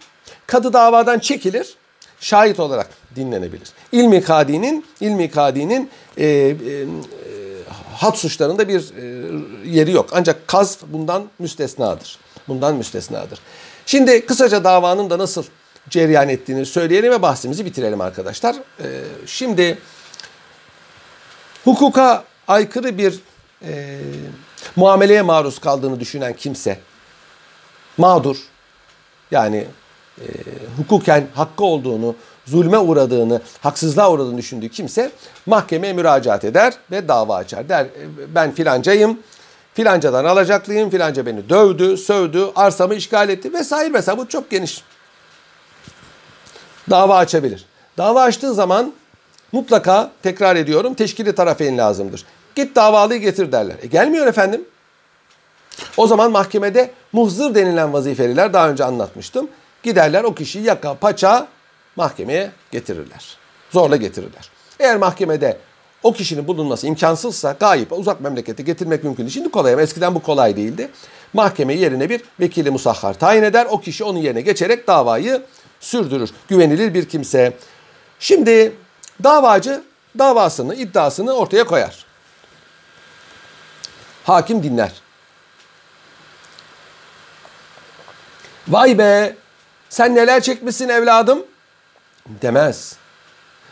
kadı 0.48 0.74
davadan 0.74 1.20
çekilir, 1.20 1.76
şahit 2.20 2.60
olarak 2.60 2.90
dinlenebilir. 3.16 3.70
İlmi 3.92 4.22
kadinin 4.22 4.86
ilmi 5.02 5.32
kadinin 5.32 5.90
e, 6.18 6.26
e, 6.26 6.56
hat 7.96 8.18
suçlarında 8.18 8.68
bir 8.68 8.80
e, 8.80 9.26
yeri 9.70 9.92
yok. 9.92 10.10
Ancak 10.12 10.48
kaz 10.48 10.78
bundan 10.88 11.24
müstesnadır. 11.40 12.20
Bundan 12.48 12.76
müstesnadır. 12.76 13.40
Şimdi 13.86 14.26
kısaca 14.26 14.64
davanın 14.64 15.10
da 15.10 15.18
nasıl 15.18 15.44
cereyan 15.90 16.30
ettiğini 16.30 16.66
söyleyelim 16.66 17.12
ve 17.12 17.22
bahsimizi 17.22 17.66
bitirelim 17.66 18.02
arkadaşlar. 18.02 18.56
E, 18.56 18.88
şimdi 19.26 19.78
hukuka 21.64 22.24
aykırı 22.48 22.98
bir 22.98 23.20
e, 23.68 24.00
muameleye 24.76 25.22
maruz 25.22 25.60
kaldığını 25.60 26.00
düşünen 26.00 26.34
kimse 26.34 26.80
mağdur 27.98 28.38
yani 29.32 29.68
e, 30.22 30.26
hukuken 30.78 31.28
hakkı 31.34 31.64
olduğunu, 31.64 32.16
zulme 32.46 32.78
uğradığını, 32.78 33.42
haksızlığa 33.62 34.12
uğradığını 34.12 34.38
düşündüğü 34.38 34.70
kimse 34.70 35.12
mahkemeye 35.46 35.94
müracaat 35.94 36.44
eder 36.44 36.74
ve 36.92 37.08
dava 37.08 37.36
açar. 37.36 37.70
Der 37.70 37.88
ben 38.36 38.52
filancayım, 38.52 39.20
filancadan 39.74 40.26
alacaklıyım, 40.26 40.90
filanca 40.90 41.26
beni 41.26 41.50
dövdü, 41.50 41.98
sövdü, 41.98 42.46
arsamı 42.56 42.96
işgal 42.96 43.30
etti 43.30 43.54
vesaire 43.54 43.90
mesela 43.90 44.18
bu 44.18 44.28
çok 44.28 44.50
geniş. 44.50 44.84
Dava 46.90 47.18
açabilir. 47.18 47.66
Dava 47.98 48.22
açtığı 48.22 48.54
zaman 48.54 48.94
mutlaka 49.52 50.12
tekrar 50.24 50.56
ediyorum 50.56 50.94
teşkili 50.94 51.36
tarafeyn 51.36 51.78
lazımdır. 51.78 52.26
Git 52.56 52.76
davalıyı 52.76 53.20
getir 53.20 53.52
derler. 53.52 53.76
E 53.82 53.88
gelmiyor 53.88 54.28
efendim. 54.28 54.66
O 55.98 56.08
zaman 56.08 56.32
mahkemede 56.32 56.92
muhzır 57.14 57.56
denilen 57.56 57.94
vazifeliler 57.94 58.54
daha 58.54 58.70
önce 58.70 58.84
anlatmıştım. 58.84 59.50
Giderler 59.84 60.24
o 60.24 60.36
kişiyi 60.36 60.64
yaka 60.64 60.94
paça 60.94 61.48
mahkemeye 61.96 62.52
getirirler. 62.72 63.38
Zorla 63.72 63.96
getirirler. 63.96 64.50
Eğer 64.80 64.98
mahkemede 64.98 65.58
o 66.04 66.14
kişinin 66.14 66.48
bulunması 66.48 66.88
imkansızsa 66.88 67.52
gayip 67.60 67.92
uzak 67.92 68.22
memlekete 68.22 68.64
getirmek 68.64 69.04
mümkün 69.04 69.24
değil. 69.24 69.34
Şimdi 69.34 69.52
kolay 69.52 69.74
ama 69.74 69.82
eskiden 69.82 70.16
bu 70.16 70.20
kolay 70.20 70.56
değildi. 70.56 70.90
Mahkeme 71.34 71.74
yerine 71.74 72.10
bir 72.10 72.22
vekili 72.40 72.72
musahhar 72.72 73.14
tayin 73.14 73.44
eder. 73.44 73.68
O 73.70 73.80
kişi 73.80 74.04
onun 74.04 74.20
yerine 74.20 74.42
geçerek 74.42 74.88
davayı 74.88 75.42
sürdürür. 75.86 76.30
Güvenilir 76.48 76.94
bir 76.94 77.10
kimse. 77.10 77.58
Şimdi 78.20 78.76
davacı 79.24 79.84
davasını, 80.20 80.76
iddiasını 80.76 81.34
ortaya 81.34 81.64
koyar. 81.64 82.06
Hakim 84.24 84.64
dinler. 84.64 84.92
Vay 88.68 88.98
be 88.98 89.36
sen 89.90 90.16
neler 90.16 90.42
çekmişsin 90.42 90.90
evladım 90.90 91.46
demez. 92.28 92.96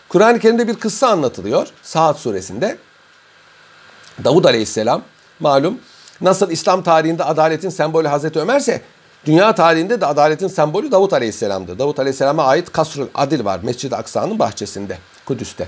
Kur'an-ı 0.10 0.40
Kerim'de 0.40 0.68
bir 0.68 0.76
kıssa 0.76 1.08
anlatılıyor 1.08 1.68
Saat 1.82 2.20
suresinde. 2.20 2.78
Davud 4.24 4.46
Aleyhisselam 4.46 5.02
malum 5.40 5.80
nasıl 6.22 6.52
İslam 6.52 6.84
tarihinde 6.84 7.24
adaletin 7.24 7.70
sembolü 7.70 8.08
Hazreti 8.08 8.40
Ömer'se 8.40 8.82
dünya 9.26 9.56
tarihinde 9.56 10.02
de 10.02 10.06
adaletin 10.06 10.48
sembolü 10.48 10.92
Davud 10.92 11.12
Aleyhisselam'dır. 11.12 11.80
Davud 11.80 11.98
Aleyhisselam'a 11.98 12.44
ait 12.44 12.72
Kasrul 12.72 13.08
Adil 13.16 13.46
var 13.46 13.60
Mescid-i 13.64 13.96
Aksa'nın 13.96 14.40
bahçesinde 14.40 14.98
Kudüs'te. 15.26 15.68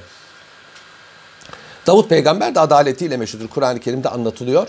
Davut 1.87 2.09
peygamber 2.09 2.55
de 2.55 2.59
adaletiyle 2.59 3.17
meşhurdur. 3.17 3.47
Kur'an-ı 3.47 3.79
Kerim'de 3.79 4.09
anlatılıyor. 4.09 4.67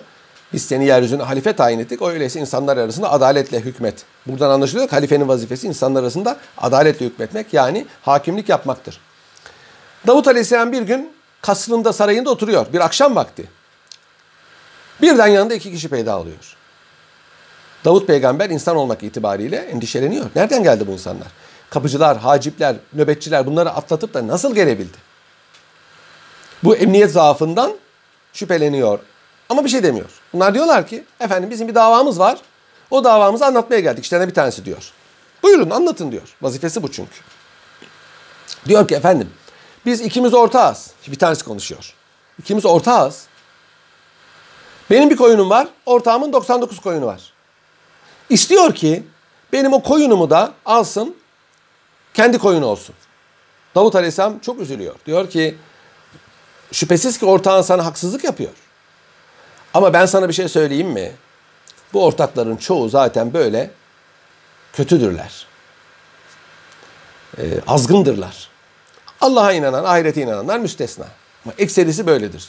Biz 0.53 0.65
seni 0.65 0.87
yeryüzüne 0.87 1.23
halife 1.23 1.53
tayin 1.53 1.79
ettik. 1.79 2.03
Öyleyse 2.03 2.41
insanlar 2.41 2.77
arasında 2.77 3.13
adaletle 3.13 3.61
hükmet. 3.61 4.05
Buradan 4.27 4.51
anlaşılıyor 4.51 4.89
ki 4.89 4.95
halifenin 4.95 5.29
vazifesi 5.29 5.67
insanlar 5.67 6.03
arasında 6.03 6.37
adaletle 6.59 7.07
hükmetmek 7.07 7.55
yani 7.55 7.87
hakimlik 8.03 8.49
yapmaktır. 8.49 9.01
Davut 10.07 10.29
Aleyhisselam 10.29 10.73
bir 10.73 10.83
gün 10.83 11.13
kasrında 11.43 11.93
sarayında 11.93 12.31
oturuyor. 12.31 12.67
Bir 12.73 12.81
akşam 12.81 13.17
vakti. 13.17 13.49
Birden 15.03 15.27
yanında 15.27 15.55
iki 15.55 15.73
kişi 15.73 15.89
peyda 15.89 16.19
oluyor. 16.19 16.57
Davut 17.85 18.07
peygamber 18.07 18.51
insan 18.51 18.77
olmak 18.77 19.03
itibariyle 19.03 19.57
endişeleniyor. 19.57 20.27
Nereden 20.37 20.63
geldi 20.63 20.87
bu 20.87 20.93
insanlar? 20.93 21.29
Kapıcılar, 21.71 22.19
hacipler, 22.19 22.77
nöbetçiler 22.93 23.47
bunları 23.47 23.71
atlatıp 23.71 24.15
da 24.15 24.27
nasıl 24.27 24.55
gelebildi? 24.55 24.97
Bu 26.65 26.77
emniyet 26.77 27.13
zaafından 27.13 27.73
şüpheleniyor. 28.33 28.99
Ama 29.49 29.65
bir 29.65 29.71
şey 29.71 29.83
demiyor. 29.83 30.11
Bunlar 30.33 30.55
diyorlar 30.55 30.87
ki 30.87 31.05
efendim 31.21 31.51
bizim 31.51 31.69
bir 31.69 31.75
davamız 31.75 32.19
var. 32.19 32.39
O 32.91 33.05
davamızı 33.05 33.47
anlatmaya 33.47 33.81
geldik. 33.81 34.05
İşte 34.05 34.29
bir 34.29 34.35
tanesi 34.35 34.65
diyor. 34.65 34.93
Buyurun 35.43 35.71
anlatın 35.71 36.13
diyor. 36.13 36.37
Vazifesi 36.43 36.83
bu 36.83 36.93
çünkü. 36.93 37.17
Diyor 38.67 38.89
ki 38.89 38.95
efendim 38.95 39.31
biz 39.87 40.01
ikimiz 40.01 40.35
ortağız. 40.35 40.91
Bir 41.09 41.19
tanesi 41.19 41.45
konuşuyor. 41.45 41.95
İkimiz 42.39 42.67
ortağız. 42.67 43.27
Benim 44.91 45.11
bir 45.11 45.17
koyunum 45.17 45.51
var. 45.51 45.69
Ortağımın 45.87 46.33
99 46.33 46.81
koyunu 46.81 47.07
var. 47.07 47.33
İstiyor 48.31 48.75
ki 48.75 49.03
benim 49.53 49.73
o 49.73 49.83
koyunumu 49.83 50.31
da 50.31 50.53
alsın. 50.65 51.17
Kendi 52.15 52.39
koyunu 52.39 52.67
olsun. 52.67 52.95
Davut 53.75 53.95
Aleyhisselam 53.95 54.39
çok 54.39 54.61
üzülüyor. 54.61 54.95
Diyor 55.07 55.31
ki 55.31 55.59
şüphesiz 56.73 57.19
ki 57.19 57.27
ortağın 57.27 57.63
sana 57.63 57.85
haksızlık 57.85 58.25
yapıyor. 58.25 58.51
Ama 59.75 59.93
ben 59.93 60.07
sana 60.07 60.29
bir 60.29 60.35
şey 60.35 60.49
söyleyeyim 60.49 60.89
mi? 60.89 61.13
Bu 61.93 62.05
ortakların 62.05 62.57
çoğu 62.57 62.89
zaten 62.89 63.33
böyle 63.33 63.71
kötüdürler. 64.73 65.47
E, 67.39 67.43
azgındırlar. 67.67 68.49
Allah'a 69.21 69.53
inanan, 69.53 69.85
ahirete 69.85 70.23
inananlar 70.23 70.59
müstesna. 70.59 71.07
Ama 71.45 71.55
ekserisi 71.59 72.07
böyledir. 72.07 72.47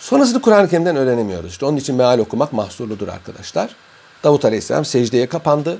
Sonrasını 0.00 0.42
Kur'an-ı 0.42 0.68
Kerim'den 0.68 0.96
öğrenemiyoruz. 0.96 1.50
İşte 1.50 1.66
onun 1.66 1.76
için 1.76 1.96
meal 1.96 2.18
okumak 2.18 2.52
mahsurludur 2.52 3.08
arkadaşlar. 3.08 3.76
Davut 4.24 4.44
Aleyhisselam 4.44 4.84
secdeye 4.84 5.28
kapandı. 5.28 5.78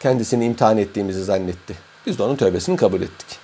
Kendisini 0.00 0.44
imtihan 0.44 0.78
ettiğimizi 0.78 1.24
zannetti. 1.24 1.74
Biz 2.06 2.18
de 2.18 2.22
onun 2.22 2.36
tövbesini 2.36 2.76
kabul 2.76 3.02
ettik. 3.02 3.38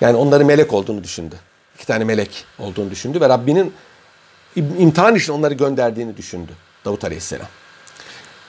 Yani 0.00 0.16
onları 0.16 0.44
melek 0.44 0.72
olduğunu 0.72 1.04
düşündü. 1.04 1.36
İki 1.74 1.86
tane 1.86 2.04
melek 2.04 2.44
olduğunu 2.58 2.90
düşündü 2.90 3.20
ve 3.20 3.28
Rabbinin 3.28 3.74
imtihan 4.56 5.14
için 5.14 5.32
onları 5.32 5.54
gönderdiğini 5.54 6.16
düşündü 6.16 6.52
Davut 6.84 7.04
Aleyhisselam. 7.04 7.46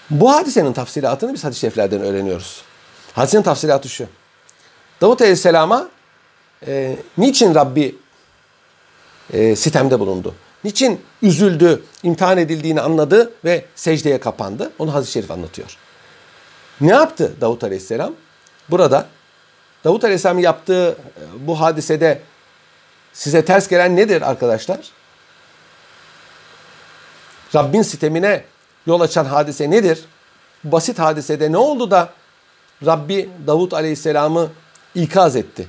Bu 0.09 0.33
hadisenin 0.33 0.73
tafsilatını 0.73 1.33
biz 1.33 1.43
hadis-i 1.43 1.59
şeriflerden 1.59 2.01
öğreniyoruz. 2.01 2.61
Hadisenin 3.13 3.43
tafsilatı 3.43 3.89
şu. 3.89 4.07
Davut 5.01 5.21
Aleyhisselam'a 5.21 5.87
e, 6.67 6.97
niçin 7.17 7.55
Rabbi 7.55 7.95
e, 9.33 9.55
sitemde 9.55 9.99
bulundu? 9.99 10.35
Niçin 10.63 11.01
üzüldü, 11.21 11.83
imtihan 12.03 12.37
edildiğini 12.37 12.81
anladı 12.81 13.31
ve 13.45 13.65
secdeye 13.75 14.19
kapandı? 14.19 14.71
Onu 14.79 14.93
hadis-i 14.93 15.11
şerif 15.11 15.31
anlatıyor. 15.31 15.77
Ne 16.81 16.91
yaptı 16.91 17.33
Davut 17.41 17.63
Aleyhisselam? 17.63 18.13
Burada 18.69 19.07
Davut 19.83 20.03
Aleyhisselam 20.03 20.39
yaptığı 20.39 20.89
e, 20.89 20.95
bu 21.47 21.61
hadisede 21.61 22.21
size 23.13 23.45
ters 23.45 23.67
gelen 23.67 23.95
nedir 23.95 24.29
arkadaşlar? 24.29 24.79
Rabbin 27.55 27.81
sitemine 27.81 28.43
yol 28.85 29.01
açan 29.01 29.25
hadise 29.25 29.71
nedir? 29.71 30.05
Basit 30.63 30.99
hadisede 30.99 31.51
ne 31.51 31.57
oldu 31.57 31.91
da 31.91 32.13
Rabbi 32.85 33.29
Davut 33.47 33.73
Aleyhisselam'ı 33.73 34.51
ikaz 34.95 35.35
etti? 35.35 35.67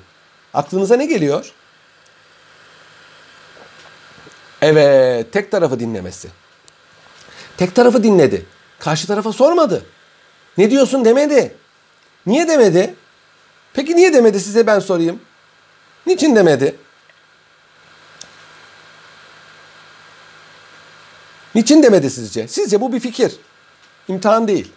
Aklınıza 0.55 0.97
ne 0.97 1.07
geliyor? 1.07 1.53
Evet, 4.62 5.33
tek 5.33 5.51
tarafı 5.51 5.81
dinlemesi. 5.81 6.29
Tek 7.57 7.75
tarafı 7.75 8.03
dinledi. 8.03 8.46
Karşı 8.79 9.07
tarafa 9.07 9.33
sormadı. 9.33 9.85
Ne 10.59 10.70
diyorsun 10.70 11.05
demedi. 11.05 11.57
Niye 12.27 12.48
demedi? 12.48 12.94
Peki 13.72 13.96
niye 13.96 14.12
demedi 14.12 14.40
size 14.40 14.66
ben 14.66 14.79
sorayım. 14.79 15.20
Niçin 16.07 16.37
demedi? 16.37 16.77
Niçin 21.55 21.83
demedi 21.83 22.11
sizce? 22.11 22.48
Sizce 22.48 22.81
bu 22.81 22.92
bir 22.92 23.01
fikir. 23.01 23.37
İmtihan 24.09 24.48
değil. 24.48 24.72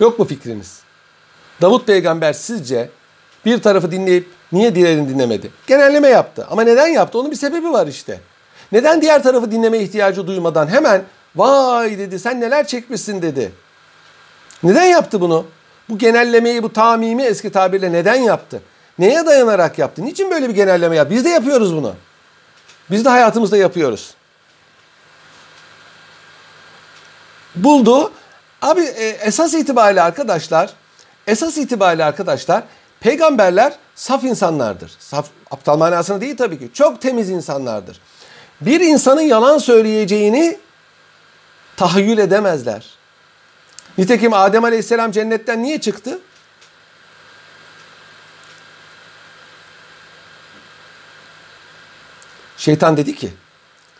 Yok 0.00 0.18
mu 0.18 0.24
fikriniz? 0.24 0.80
Davut 1.62 1.86
peygamber 1.86 2.32
sizce 2.32 2.90
bir 3.44 3.62
tarafı 3.62 3.90
dinleyip 3.90 4.28
niye 4.52 4.74
diğerini 4.74 5.08
dinlemedi? 5.08 5.50
Genelleme 5.66 6.08
yaptı. 6.08 6.46
Ama 6.50 6.62
neden 6.62 6.86
yaptı? 6.86 7.18
Onun 7.18 7.30
bir 7.30 7.36
sebebi 7.36 7.72
var 7.72 7.86
işte. 7.86 8.20
Neden 8.72 9.02
diğer 9.02 9.22
tarafı 9.22 9.50
dinleme 9.50 9.78
ihtiyacı 9.78 10.26
duymadan 10.26 10.66
hemen 10.68 11.02
vay 11.36 11.98
dedi 11.98 12.18
sen 12.18 12.40
neler 12.40 12.66
çekmişsin 12.66 13.22
dedi. 13.22 13.52
Neden 14.62 14.84
yaptı 14.84 15.20
bunu? 15.20 15.46
Bu 15.88 15.98
genellemeyi, 15.98 16.62
bu 16.62 16.72
tamimi 16.72 17.22
eski 17.22 17.52
tabirle 17.52 17.92
neden 17.92 18.14
yaptı? 18.14 18.62
Neye 18.98 19.26
dayanarak 19.26 19.78
yaptı? 19.78 20.04
Niçin 20.04 20.30
böyle 20.30 20.48
bir 20.48 20.54
genelleme 20.54 20.96
yaptı? 20.96 21.14
Biz 21.14 21.24
de 21.24 21.28
yapıyoruz 21.28 21.76
bunu. 21.76 21.94
Biz 22.90 23.04
de 23.04 23.08
hayatımızda 23.08 23.56
yapıyoruz. 23.56 24.14
Buldu. 27.56 28.12
Abi 28.62 28.80
e, 28.80 29.08
esas 29.08 29.54
itibariyle 29.54 30.02
arkadaşlar, 30.02 30.70
esas 31.26 31.58
itibariyle 31.58 32.04
arkadaşlar 32.04 32.62
Peygamberler 33.04 33.72
saf 33.94 34.24
insanlardır. 34.24 34.92
Saf, 34.98 35.26
aptal 35.50 35.76
manasını 35.78 36.20
değil 36.20 36.36
tabii 36.36 36.58
ki. 36.58 36.70
Çok 36.74 37.02
temiz 37.02 37.30
insanlardır. 37.30 38.00
Bir 38.60 38.80
insanın 38.80 39.20
yalan 39.20 39.58
söyleyeceğini 39.58 40.58
tahayyül 41.76 42.18
edemezler. 42.18 42.86
Nitekim 43.98 44.32
Adem 44.32 44.64
Aleyhisselam 44.64 45.12
cennetten 45.12 45.62
niye 45.62 45.80
çıktı? 45.80 46.18
Şeytan 52.56 52.96
dedi 52.96 53.14
ki, 53.14 53.32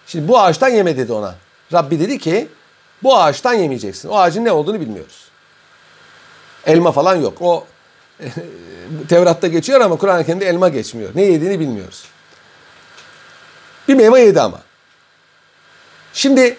şimdi 0.07 0.29
bu 0.29 0.41
ağaçtan 0.41 0.69
yeme 0.69 0.97
dedi 0.97 1.13
ona. 1.13 1.35
Rabbi 1.73 2.01
dedi 2.01 2.19
ki, 2.19 2.49
bu 3.03 3.19
ağaçtan 3.19 3.55
yemeyeceksin. 3.55 4.09
O 4.09 4.17
ağacın 4.17 4.45
ne 4.45 4.53
olduğunu 4.53 4.81
bilmiyoruz. 4.81 5.29
Elma 6.67 6.93
falan 6.93 7.17
yok. 7.17 7.39
O 7.41 7.67
Tevrat'ta 9.09 9.47
geçiyor 9.47 9.81
ama 9.81 9.97
Kur'an-ı 9.97 10.27
Kerim'de 10.27 10.47
elma 10.47 10.69
geçmiyor. 10.69 11.11
Ne 11.15 11.23
yediğini 11.23 11.61
bilmiyoruz. 11.61 12.05
Bir 13.89 13.95
meyve 13.95 14.21
yedi 14.21 14.41
ama. 14.41 14.61
Şimdi 16.13 16.57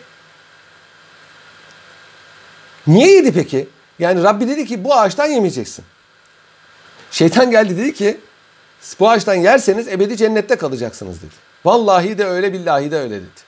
niye 2.87 3.15
yedi 3.15 3.33
peki? 3.33 3.67
Yani 3.99 4.23
Rabbi 4.23 4.47
dedi 4.47 4.65
ki 4.65 4.83
bu 4.83 4.93
ağaçtan 4.93 5.25
yemeyeceksin. 5.25 5.85
Şeytan 7.11 7.51
geldi 7.51 7.77
dedi 7.77 7.93
ki 7.93 8.17
bu 8.99 9.09
ağaçtan 9.09 9.33
yerseniz 9.33 9.87
ebedi 9.87 10.17
cennette 10.17 10.55
kalacaksınız 10.55 11.21
dedi. 11.21 11.33
Vallahi 11.65 12.17
de 12.17 12.25
öyle 12.25 12.53
billahi 12.53 12.91
de 12.91 12.99
öyle 12.99 13.15
dedi. 13.15 13.45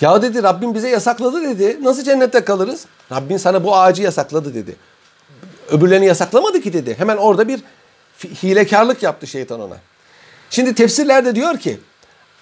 Ya 0.00 0.22
dedi 0.22 0.42
Rabbim 0.42 0.74
bize 0.74 0.88
yasakladı 0.88 1.42
dedi. 1.42 1.84
Nasıl 1.84 2.04
cennette 2.04 2.44
kalırız? 2.44 2.86
Rabbin 3.12 3.36
sana 3.36 3.64
bu 3.64 3.76
ağacı 3.76 4.02
yasakladı 4.02 4.54
dedi. 4.54 4.76
Öbürlerini 5.70 6.06
yasaklamadı 6.06 6.60
ki 6.60 6.72
dedi. 6.72 6.94
Hemen 6.98 7.16
orada 7.16 7.48
bir 7.48 7.60
hilekarlık 8.42 9.02
yaptı 9.02 9.26
şeytan 9.26 9.60
ona. 9.60 9.76
Şimdi 10.50 10.74
tefsirlerde 10.74 11.34
diyor 11.34 11.58
ki 11.58 11.80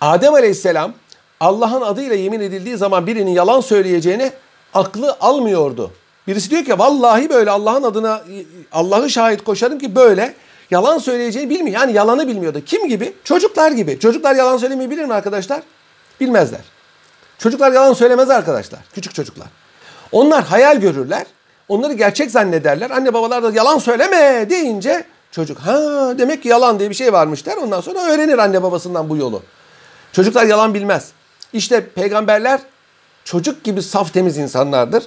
Adem 0.00 0.34
Aleyhisselam 0.34 0.92
Allah'ın 1.40 1.80
adıyla 1.80 2.16
yemin 2.16 2.40
edildiği 2.40 2.76
zaman 2.76 3.06
birinin 3.06 3.30
yalan 3.30 3.60
söyleyeceğini 3.60 4.32
aklı 4.74 5.16
almıyordu. 5.20 5.92
Birisi 6.26 6.50
diyor 6.50 6.64
ki 6.64 6.78
vallahi 6.78 7.30
böyle 7.30 7.50
Allah'ın 7.50 7.82
adına 7.82 8.22
Allah'ı 8.72 9.10
şahit 9.10 9.44
koşarım 9.44 9.78
ki 9.78 9.94
böyle 9.94 10.34
yalan 10.70 10.98
söyleyeceğini 10.98 11.50
bilmiyor. 11.50 11.80
Yani 11.80 11.92
yalanı 11.92 12.28
bilmiyordu. 12.28 12.62
Kim 12.66 12.88
gibi? 12.88 13.12
Çocuklar 13.24 13.72
gibi. 13.72 13.98
Çocuklar 13.98 14.34
yalan 14.34 14.56
söylemeyi 14.56 14.90
bilir 14.90 15.04
mi 15.04 15.14
arkadaşlar? 15.14 15.62
Bilmezler. 16.20 16.60
Çocuklar 17.38 17.72
yalan 17.72 17.92
söylemez 17.92 18.30
arkadaşlar. 18.30 18.80
Küçük 18.94 19.14
çocuklar. 19.14 19.46
Onlar 20.12 20.44
hayal 20.44 20.76
görürler. 20.76 21.26
Onları 21.68 21.92
gerçek 21.92 22.30
zannederler. 22.30 22.90
Anne 22.90 23.14
babalar 23.14 23.42
da 23.42 23.50
yalan 23.50 23.78
söyleme 23.78 24.50
deyince 24.50 25.04
çocuk 25.30 25.58
ha 25.58 25.78
demek 26.18 26.42
ki 26.42 26.48
yalan 26.48 26.78
diye 26.78 26.90
bir 26.90 26.94
şey 26.94 27.12
varmış 27.12 27.46
der. 27.46 27.56
Ondan 27.56 27.80
sonra 27.80 27.98
öğrenir 27.98 28.38
anne 28.38 28.62
babasından 28.62 29.08
bu 29.08 29.16
yolu. 29.16 29.42
Çocuklar 30.12 30.44
yalan 30.44 30.74
bilmez. 30.74 31.12
İşte 31.52 31.86
peygamberler 31.86 32.60
çocuk 33.24 33.64
gibi 33.64 33.82
saf 33.82 34.12
temiz 34.12 34.38
insanlardır. 34.38 35.04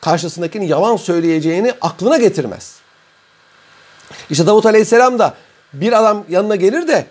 Karşısındakinin 0.00 0.66
yalan 0.66 0.96
söyleyeceğini 0.96 1.72
aklına 1.80 2.16
getirmez. 2.16 2.76
İşte 4.30 4.46
Davut 4.46 4.66
Aleyhisselam 4.66 5.18
da 5.18 5.34
bir 5.72 5.92
adam 5.92 6.24
yanına 6.28 6.56
gelir 6.56 6.88
de 6.88 7.06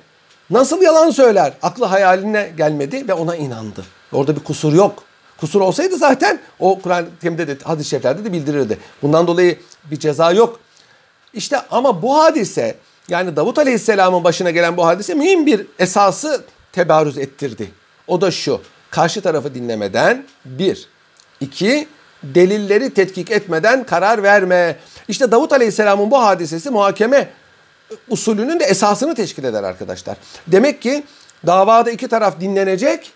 nasıl 0.50 0.82
yalan 0.82 1.10
söyler? 1.10 1.54
Aklı 1.62 1.86
hayaline 1.86 2.54
gelmedi 2.58 3.08
ve 3.08 3.14
ona 3.14 3.36
inandı. 3.36 3.86
Orada 4.12 4.36
bir 4.36 4.44
kusur 4.44 4.74
yok. 4.74 5.04
Kusur 5.42 5.62
olsaydı 5.62 5.98
zaten 5.98 6.40
o 6.60 6.80
Kur'an-ı 6.82 7.08
Kerim'de 7.22 7.48
de 7.48 7.58
hadis-i 7.64 7.90
şeriflerde 7.90 8.26
de 8.26 8.34
bildirirdi. 8.34 8.78
Bundan 9.02 9.28
dolayı 9.28 9.60
bir 9.92 10.00
ceza 10.00 10.32
yok. 10.32 10.60
İşte 11.34 11.62
ama 11.72 12.02
bu 12.02 12.18
hadise 12.20 12.76
yani 13.08 13.36
Davut 13.36 13.58
Aleyhisselam'ın 13.58 14.24
başına 14.24 14.52
gelen 14.52 14.78
bu 14.78 14.86
hadise 14.86 15.14
mühim 15.14 15.46
bir 15.46 15.68
esası 15.80 16.44
tebarüz 16.72 17.18
ettirdi. 17.18 17.72
O 18.08 18.22
da 18.22 18.32
şu. 18.32 18.62
Karşı 18.92 19.22
tarafı 19.22 19.56
dinlemeden 19.56 20.26
bir. 20.46 20.88
iki 21.40 21.88
delilleri 22.24 22.94
tetkik 22.94 23.32
etmeden 23.32 23.84
karar 23.84 24.24
verme. 24.24 24.80
İşte 25.08 25.32
Davut 25.32 25.54
Aleyhisselam'ın 25.54 26.12
bu 26.12 26.24
hadisesi 26.24 26.70
muhakeme 26.70 27.30
usulünün 28.10 28.60
de 28.60 28.64
esasını 28.64 29.16
teşkil 29.16 29.44
eder 29.44 29.64
arkadaşlar. 29.64 30.18
Demek 30.48 30.82
ki 30.82 31.04
davada 31.48 31.92
iki 31.92 32.08
taraf 32.08 32.40
dinlenecek 32.40 33.12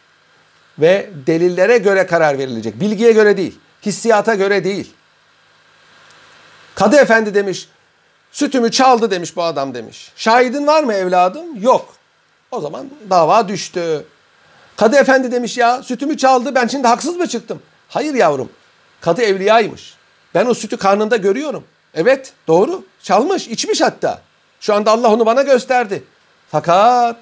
ve 0.80 1.10
delillere 1.28 1.78
göre 1.78 2.06
karar 2.06 2.38
verilecek. 2.38 2.80
Bilgiye 2.80 3.12
göre 3.12 3.38
değil, 3.38 3.60
hissiyata 3.86 4.36
göre 4.36 4.64
değil. 4.64 4.94
Kadı 6.76 6.96
efendi 6.96 7.34
demiş, 7.34 7.70
sütümü 8.32 8.72
çaldı 8.72 9.12
demiş 9.12 9.36
bu 9.36 9.44
adam 9.44 9.74
demiş. 9.74 10.12
Şahidin 10.16 10.68
var 10.68 10.84
mı 10.84 10.94
evladım? 10.94 11.62
Yok. 11.62 11.96
O 12.52 12.62
zaman 12.62 12.90
dava 13.10 13.48
düştü. 13.48 14.06
Kadı 14.78 14.96
efendi 14.96 15.32
demiş 15.32 15.58
ya 15.58 15.84
sütümü 15.84 16.18
çaldı 16.18 16.56
ben 16.56 16.68
şimdi 16.68 16.88
haksız 16.88 17.16
mı 17.16 17.28
çıktım? 17.28 17.62
Hayır 17.90 18.14
yavrum. 18.14 18.50
Kadı 19.02 19.22
evliyaymış. 19.22 19.96
Ben 20.34 20.46
o 20.46 20.54
sütü 20.54 20.78
karnında 20.78 21.18
görüyorum. 21.18 21.64
Evet 21.94 22.34
doğru 22.48 22.86
çalmış 23.04 23.48
içmiş 23.48 23.82
hatta. 23.82 24.22
Şu 24.60 24.74
anda 24.74 24.92
Allah 24.92 25.14
onu 25.14 25.26
bana 25.26 25.42
gösterdi. 25.42 26.04
Fakat 26.52 27.18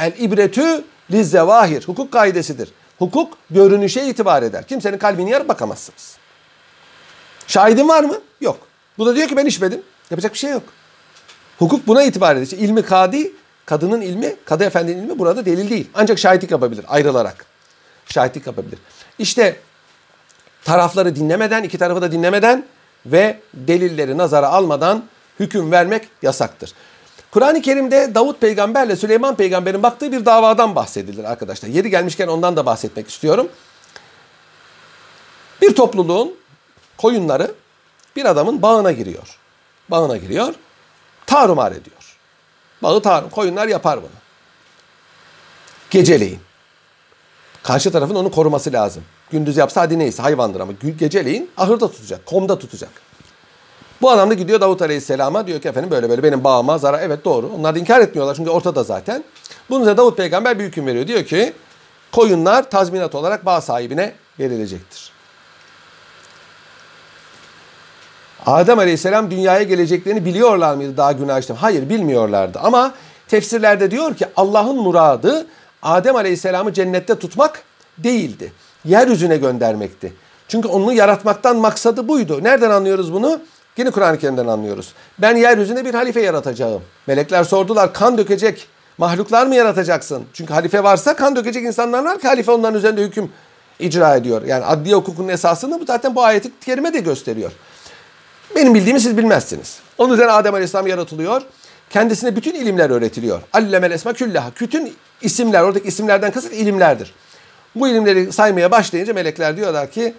el 0.00 0.12
ibretü 0.18 0.84
lizzevahir 1.10 1.82
hukuk 1.82 2.12
kaidesidir. 2.12 2.68
Hukuk 2.98 3.38
görünüşe 3.50 4.06
itibar 4.06 4.42
eder. 4.42 4.66
Kimsenin 4.66 4.98
kalbini 4.98 5.30
yarıp 5.30 5.48
bakamazsınız. 5.48 6.16
Şahidin 7.46 7.88
var 7.88 8.04
mı? 8.04 8.20
Yok. 8.40 8.58
Bu 8.98 9.06
da 9.06 9.16
diyor 9.16 9.28
ki 9.28 9.36
ben 9.36 9.46
içmedim. 9.46 9.82
Yapacak 10.10 10.32
bir 10.32 10.38
şey 10.38 10.50
yok. 10.50 10.62
Hukuk 11.58 11.86
buna 11.86 12.02
itibar 12.02 12.36
eder. 12.36 12.42
İşte 12.42 12.56
ilmi 12.56 12.82
kadi, 12.82 13.32
kadının 13.66 14.00
ilmi, 14.00 14.36
kadı 14.44 14.64
efendinin 14.64 15.02
ilmi 15.02 15.18
burada 15.18 15.46
delil 15.46 15.70
değil. 15.70 15.90
Ancak 15.94 16.18
şahitlik 16.18 16.50
yapabilir 16.50 16.84
ayrılarak. 16.88 17.46
Şahitlik 18.06 18.46
yapabilir. 18.46 18.78
İşte 19.18 19.56
tarafları 20.64 21.16
dinlemeden, 21.16 21.62
iki 21.62 21.78
tarafı 21.78 22.02
da 22.02 22.12
dinlemeden 22.12 22.64
ve 23.06 23.40
delilleri 23.54 24.18
nazara 24.18 24.48
almadan 24.48 25.04
hüküm 25.40 25.72
vermek 25.72 26.08
yasaktır. 26.22 26.72
Kur'an-ı 27.36 27.62
Kerim'de 27.62 28.14
Davut 28.14 28.40
peygamberle 28.40 28.96
Süleyman 28.96 29.36
peygamberin 29.36 29.82
baktığı 29.82 30.12
bir 30.12 30.24
davadan 30.24 30.74
bahsedilir 30.74 31.24
arkadaşlar. 31.24 31.68
Yeri 31.68 31.90
gelmişken 31.90 32.28
ondan 32.28 32.56
da 32.56 32.66
bahsetmek 32.66 33.08
istiyorum. 33.08 33.48
Bir 35.62 35.74
topluluğun 35.74 36.34
koyunları 36.96 37.54
bir 38.16 38.24
adamın 38.24 38.62
bağına 38.62 38.92
giriyor. 38.92 39.38
Bağına 39.88 40.16
giriyor. 40.16 40.54
Tarumar 41.26 41.72
ediyor. 41.72 42.16
Bağı 42.82 43.02
tarım. 43.02 43.30
Koyunlar 43.30 43.68
yapar 43.68 43.98
bunu. 43.98 44.10
Geceleyin. 45.90 46.40
Karşı 47.62 47.92
tarafın 47.92 48.14
onu 48.14 48.30
koruması 48.30 48.72
lazım. 48.72 49.04
Gündüz 49.30 49.56
yapsa 49.56 49.80
hadi 49.80 49.98
neyse 49.98 50.22
hayvandır 50.22 50.60
ama 50.60 50.72
geceleyin 50.98 51.50
ahırda 51.56 51.90
tutacak, 51.90 52.26
komda 52.26 52.58
tutacak. 52.58 53.05
Bu 54.02 54.10
adam 54.10 54.30
da 54.30 54.34
gidiyor 54.34 54.60
Davut 54.60 54.82
Aleyhisselam'a 54.82 55.46
diyor 55.46 55.60
ki 55.60 55.68
efendim 55.68 55.90
böyle 55.90 56.10
böyle 56.10 56.22
benim 56.22 56.44
bağıma 56.44 56.78
zarar. 56.78 57.02
Evet 57.02 57.24
doğru. 57.24 57.50
Onlar 57.58 57.74
da 57.74 57.78
inkar 57.78 58.00
etmiyorlar 58.00 58.34
çünkü 58.34 58.50
ortada 58.50 58.82
zaten. 58.82 59.24
Bunun 59.70 59.80
üzerine 59.80 59.96
Davut 59.96 60.16
peygamber 60.16 60.58
bir 60.58 60.64
hüküm 60.64 60.86
veriyor. 60.86 61.06
Diyor 61.06 61.24
ki 61.24 61.52
koyunlar 62.12 62.70
tazminat 62.70 63.14
olarak 63.14 63.46
bağ 63.46 63.60
sahibine 63.60 64.12
verilecektir. 64.40 65.10
Adem 68.46 68.78
Aleyhisselam 68.78 69.30
dünyaya 69.30 69.62
geleceklerini 69.62 70.24
biliyorlar 70.24 70.74
mıydı 70.74 70.96
daha 70.96 71.12
günah 71.12 71.38
işlem? 71.40 71.56
Hayır 71.56 71.88
bilmiyorlardı 71.88 72.58
ama 72.62 72.94
tefsirlerde 73.28 73.90
diyor 73.90 74.14
ki 74.14 74.26
Allah'ın 74.36 74.76
muradı 74.76 75.46
Adem 75.82 76.16
Aleyhisselam'ı 76.16 76.72
cennette 76.72 77.18
tutmak 77.18 77.62
değildi. 77.98 78.52
Yeryüzüne 78.84 79.36
göndermekti. 79.36 80.12
Çünkü 80.48 80.68
onu 80.68 80.92
yaratmaktan 80.92 81.56
maksadı 81.56 82.08
buydu. 82.08 82.44
Nereden 82.44 82.70
anlıyoruz 82.70 83.12
bunu? 83.12 83.40
Yine 83.76 83.90
Kur'an-ı 83.90 84.18
Kerim'den 84.18 84.46
anlıyoruz. 84.46 84.92
Ben 85.18 85.36
yeryüzünde 85.36 85.84
bir 85.84 85.94
halife 85.94 86.20
yaratacağım. 86.20 86.82
Melekler 87.06 87.44
sordular 87.44 87.94
kan 87.94 88.18
dökecek 88.18 88.68
mahluklar 88.98 89.46
mı 89.46 89.54
yaratacaksın? 89.54 90.24
Çünkü 90.32 90.52
halife 90.54 90.84
varsa 90.84 91.16
kan 91.16 91.36
dökecek 91.36 91.64
insanlar 91.64 92.04
var 92.04 92.18
ki 92.18 92.28
halife 92.28 92.52
onların 92.52 92.78
üzerinde 92.78 93.02
hüküm 93.02 93.32
icra 93.78 94.16
ediyor. 94.16 94.42
Yani 94.42 94.64
adliye 94.64 94.94
hukukunun 94.94 95.28
esasını 95.28 95.80
bu 95.80 95.84
zaten 95.84 96.14
bu 96.14 96.24
ayeti 96.24 96.50
kerime 96.60 96.94
de 96.94 97.00
gösteriyor. 97.00 97.52
Benim 98.56 98.74
bildiğimi 98.74 99.00
siz 99.00 99.16
bilmezsiniz. 99.16 99.78
Onun 99.98 100.14
üzerine 100.14 100.32
Adem 100.32 100.54
Aleyhisselam 100.54 100.86
yaratılıyor. 100.86 101.42
Kendisine 101.90 102.36
bütün 102.36 102.54
ilimler 102.54 102.90
öğretiliyor. 102.90 103.42
Allemel 103.52 103.90
esma 103.90 104.12
küllaha. 104.12 104.50
Bütün 104.60 104.94
isimler, 105.22 105.62
oradaki 105.62 105.88
isimlerden 105.88 106.30
kasıt 106.30 106.52
ilimlerdir. 106.52 107.14
Bu 107.74 107.88
ilimleri 107.88 108.32
saymaya 108.32 108.70
başlayınca 108.70 109.14
melekler 109.14 109.56
diyorlar 109.56 109.90
ki 109.90 110.14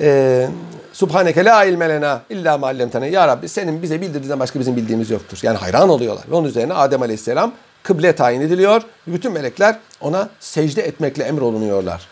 e, 0.00 0.48
Subhaneke 0.92 1.44
la 1.44 1.64
ilme 1.64 1.88
lena 1.88 2.22
illa 2.30 2.58
ma. 2.58 2.72
Ya 3.10 3.28
Rabbi 3.28 3.48
senin 3.48 3.82
bize 3.82 4.00
bildirdiğinden 4.00 4.40
başka 4.40 4.60
bizim 4.60 4.76
bildiğimiz 4.76 5.10
yoktur. 5.10 5.38
Yani 5.42 5.58
hayran 5.58 5.88
oluyorlar. 5.88 6.24
Ve 6.30 6.34
onun 6.34 6.48
üzerine 6.48 6.74
Adem 6.74 7.02
Aleyhisselam 7.02 7.52
kıble 7.82 8.14
tayin 8.14 8.40
ediliyor. 8.40 8.82
Bütün 9.06 9.32
melekler 9.32 9.78
ona 10.00 10.28
secde 10.40 10.82
etmekle 10.82 11.24
emrolunuyorlar. 11.24 12.06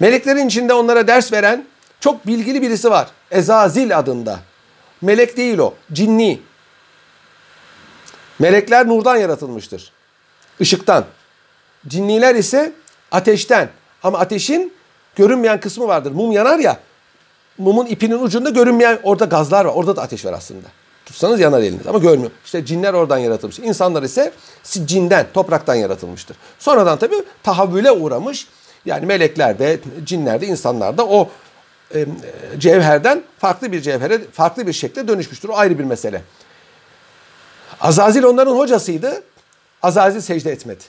Meleklerin 0.00 0.46
içinde 0.46 0.74
onlara 0.74 1.06
ders 1.06 1.32
veren 1.32 1.66
çok 2.00 2.26
bilgili 2.26 2.62
birisi 2.62 2.90
var. 2.90 3.08
Ezazil 3.30 3.98
adında. 3.98 4.38
Melek 5.00 5.36
değil 5.36 5.58
o. 5.58 5.74
Cinni. 5.92 6.40
Melekler 8.38 8.88
nurdan 8.88 9.16
yaratılmıştır. 9.16 9.92
Işıktan. 10.60 11.04
Cinniler 11.88 12.34
ise 12.34 12.72
ateşten. 13.10 13.68
Ama 14.02 14.18
ateşin 14.18 14.72
görünmeyen 15.16 15.60
kısmı 15.60 15.88
vardır. 15.88 16.12
Mum 16.12 16.32
yanar 16.32 16.58
ya. 16.58 16.78
Mumun 17.58 17.86
ipinin 17.86 18.22
ucunda 18.22 18.50
görünmeyen 18.50 18.98
orada 19.02 19.24
gazlar 19.24 19.64
var. 19.64 19.72
Orada 19.74 19.96
da 19.96 20.02
ateş 20.02 20.24
var 20.24 20.32
aslında. 20.32 20.68
Tutsanız 21.06 21.40
yanar 21.40 21.60
eliniz 21.60 21.86
ama 21.86 21.98
görmüyor. 21.98 22.30
İşte 22.44 22.64
cinler 22.64 22.94
oradan 22.94 23.18
yaratılmış. 23.18 23.58
İnsanlar 23.58 24.02
ise 24.02 24.32
cinden, 24.84 25.26
topraktan 25.34 25.74
yaratılmıştır. 25.74 26.36
Sonradan 26.58 26.98
tabii 26.98 27.24
tahavvüle 27.42 27.90
uğramış. 27.90 28.46
Yani 28.84 29.06
melekler 29.06 29.58
de, 29.58 29.80
cinler 30.04 30.40
de, 30.40 30.46
insanlar 30.46 30.98
da 30.98 31.06
o 31.06 31.28
e, 31.94 32.06
cevherden 32.58 33.22
farklı 33.38 33.72
bir 33.72 33.80
cevhere, 33.80 34.20
farklı 34.32 34.66
bir 34.66 34.72
şekle 34.72 35.08
dönüşmüştür. 35.08 35.48
O 35.48 35.56
ayrı 35.56 35.78
bir 35.78 35.84
mesele. 35.84 36.22
Azazil 37.80 38.22
onların 38.22 38.56
hocasıydı. 38.56 39.22
Azazil 39.82 40.20
secde 40.20 40.52
etmedi. 40.52 40.84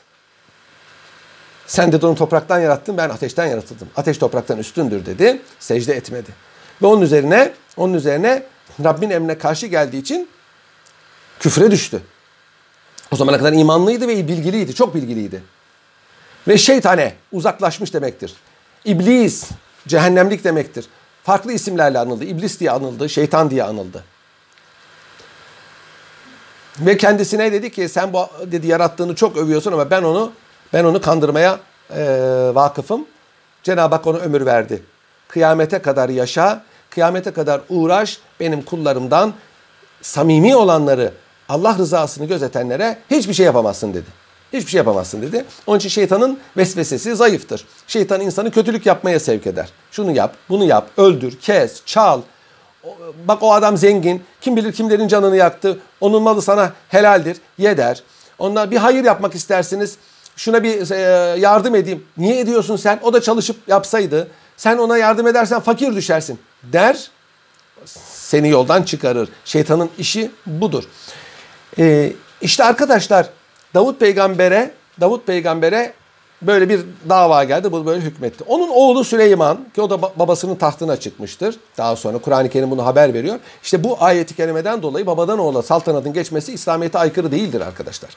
Sen 1.68 1.92
de 1.92 2.06
onu 2.06 2.16
topraktan 2.16 2.60
yarattın, 2.60 2.98
ben 2.98 3.10
ateşten 3.10 3.46
yaratıldım. 3.46 3.90
Ateş 3.98 4.18
topraktan 4.18 4.58
üstündür 4.58 5.06
dedi. 5.06 5.42
Secde 5.60 5.94
etmedi. 5.94 6.49
Ve 6.82 6.88
onun 6.88 7.02
üzerine, 7.02 7.54
onun 7.78 7.94
üzerine 7.94 8.44
Rabbin 8.84 9.10
emrine 9.10 9.38
karşı 9.38 9.68
geldiği 9.68 10.02
için 10.02 10.30
küfre 11.40 11.72
düştü. 11.72 12.02
O 13.12 13.16
zamana 13.16 13.38
kadar 13.38 13.54
imanlıydı 13.54 14.08
ve 14.08 14.28
bilgiliydi, 14.28 14.76
çok 14.76 14.96
bilgiliydi. 14.96 15.44
Ve 16.48 16.58
şeytane 16.58 17.14
uzaklaşmış 17.32 17.94
demektir. 17.94 18.34
İblis, 18.86 19.50
cehennemlik 19.88 20.44
demektir. 20.44 20.86
Farklı 21.24 21.54
isimlerle 21.54 22.00
anıldı. 22.00 22.24
İblis 22.24 22.60
diye 22.60 22.72
anıldı, 22.72 23.10
şeytan 23.10 23.50
diye 23.50 23.64
anıldı. 23.64 24.04
Ve 26.80 26.98
kendisine 26.98 27.52
dedi 27.52 27.72
ki 27.72 27.90
sen 27.90 28.14
bu 28.14 28.28
dedi 28.46 28.68
yarattığını 28.68 29.16
çok 29.16 29.38
övüyorsun 29.38 29.72
ama 29.72 29.92
ben 29.92 30.04
onu 30.04 30.32
ben 30.74 30.84
onu 30.84 31.02
kandırmaya 31.02 31.60
e, 31.96 32.02
vakıfım. 32.54 33.06
Cenab-ı 33.64 33.96
Hak 33.96 34.08
ona 34.08 34.18
ömür 34.18 34.46
verdi. 34.46 34.84
Kıyamete 35.28 35.82
kadar 35.82 36.10
yaşa, 36.10 36.64
kıyamete 37.00 37.32
kadar 37.32 37.62
uğraş 37.70 38.18
benim 38.40 38.62
kullarımdan 38.62 39.34
samimi 40.02 40.56
olanları 40.56 41.14
Allah 41.50 41.78
rızasını 41.78 42.26
gözetenlere 42.26 42.98
hiçbir 43.12 43.34
şey 43.34 43.46
yapamazsın 43.46 43.94
dedi. 43.94 44.06
Hiçbir 44.54 44.72
şey 44.72 44.78
yapamazsın 44.78 45.22
dedi. 45.22 45.46
Onun 45.68 45.78
için 45.78 45.90
şeytanın 45.90 46.40
vesvesesi 46.58 47.16
zayıftır. 47.16 47.66
Şeytan 47.88 48.22
insanı 48.22 48.52
kötülük 48.52 48.86
yapmaya 48.86 49.20
sevk 49.20 49.48
eder. 49.48 49.70
Şunu 49.92 50.12
yap, 50.12 50.36
bunu 50.50 50.66
yap, 50.66 50.90
öldür, 50.98 51.40
kes, 51.40 51.82
çal. 51.86 52.22
Bak 53.28 53.44
o 53.44 53.54
adam 53.54 53.78
zengin. 53.78 54.24
Kim 54.42 54.56
bilir 54.56 54.72
kimlerin 54.72 55.08
canını 55.08 55.36
yaktı. 55.36 55.80
Onun 56.02 56.24
malı 56.24 56.42
sana 56.42 56.74
helaldir. 56.90 57.38
Ye 57.58 57.78
der. 57.78 58.04
Onlar 58.40 58.72
bir 58.72 58.78
hayır 58.78 59.04
yapmak 59.04 59.36
istersiniz. 59.36 59.98
Şuna 60.36 60.64
bir 60.64 60.92
e, 60.92 61.00
yardım 61.40 61.76
edeyim. 61.76 62.04
Niye 62.18 62.40
ediyorsun 62.40 62.76
sen? 62.76 63.00
O 63.04 63.14
da 63.14 63.22
çalışıp 63.22 63.56
yapsaydı. 63.68 64.28
Sen 64.60 64.78
ona 64.78 64.98
yardım 64.98 65.28
edersen 65.28 65.60
fakir 65.60 65.96
düşersin 65.96 66.40
der. 66.64 67.10
Seni 68.14 68.50
yoldan 68.50 68.84
çıkarır. 68.84 69.30
Şeytanın 69.46 69.90
işi 69.98 70.32
budur. 70.46 70.84
Ee, 71.78 72.14
işte 72.42 72.64
arkadaşlar 72.64 73.30
Davut 73.74 74.00
peygambere 74.00 74.72
Davut 75.02 75.28
peygambere 75.28 75.94
böyle 76.42 76.70
bir 76.70 76.82
dava 77.10 77.44
geldi. 77.44 77.72
Bu 77.72 77.86
böyle 77.86 78.02
hükmetti. 78.02 78.44
Onun 78.48 78.70
oğlu 78.70 79.04
Süleyman 79.04 79.58
ki 79.76 79.82
o 79.82 79.90
da 79.90 80.02
babasının 80.02 80.56
tahtına 80.56 80.98
çıkmıştır. 80.98 81.56
Daha 81.78 81.96
sonra 81.96 82.18
Kur'an-ı 82.18 82.50
Kerim 82.50 82.72
bunu 82.72 82.86
haber 82.86 83.14
veriyor. 83.14 83.40
İşte 83.64 83.84
bu 83.84 83.98
ayeti 84.00 84.36
kerimeden 84.36 84.82
dolayı 84.82 85.06
babadan 85.06 85.40
oğula 85.40 85.62
saltanatın 85.62 86.14
geçmesi 86.14 86.54
İslamiyet'e 86.54 87.00
aykırı 87.00 87.32
değildir 87.32 87.62
arkadaşlar. 87.62 88.10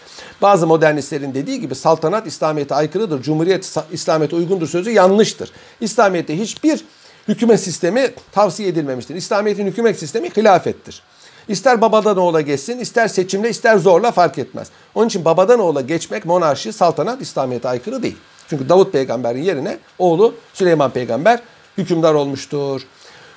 Bazı 0.42 0.66
modernistlerin 0.66 1.34
dediği 1.34 1.60
gibi 1.60 1.74
saltanat 1.74 2.26
İslamiyet'e 2.26 2.74
aykırıdır. 2.74 3.22
Cumhuriyet 3.22 3.78
İslamiyet'e 3.92 4.36
uygundur 4.36 4.68
sözü 4.68 4.90
yanlıştır. 4.90 5.52
İslamiyet'te 5.80 6.38
hiçbir 6.38 6.84
hükümet 7.28 7.60
sistemi 7.60 8.10
tavsiye 8.32 8.68
edilmemiştir. 8.68 9.14
İslamiyet'in 9.14 9.66
hükümet 9.66 9.98
sistemi 9.98 10.30
hilafettir. 10.30 11.02
İster 11.48 11.80
babadan 11.80 12.16
oğula 12.16 12.40
geçsin, 12.40 12.78
ister 12.78 13.08
seçimle, 13.08 13.50
ister 13.50 13.78
zorla 13.78 14.12
fark 14.12 14.38
etmez. 14.38 14.68
Onun 14.94 15.06
için 15.06 15.24
babadan 15.24 15.60
oğula 15.60 15.80
geçmek 15.80 16.24
monarşi, 16.24 16.72
saltanat 16.72 17.22
İslamiyet'e 17.22 17.68
aykırı 17.68 18.02
değil. 18.02 18.16
Çünkü 18.48 18.68
Davut 18.68 18.92
peygamberin 18.92 19.42
yerine 19.42 19.78
oğlu 19.98 20.34
Süleyman 20.54 20.90
peygamber 20.90 21.40
hükümdar 21.78 22.14
olmuştur. 22.14 22.82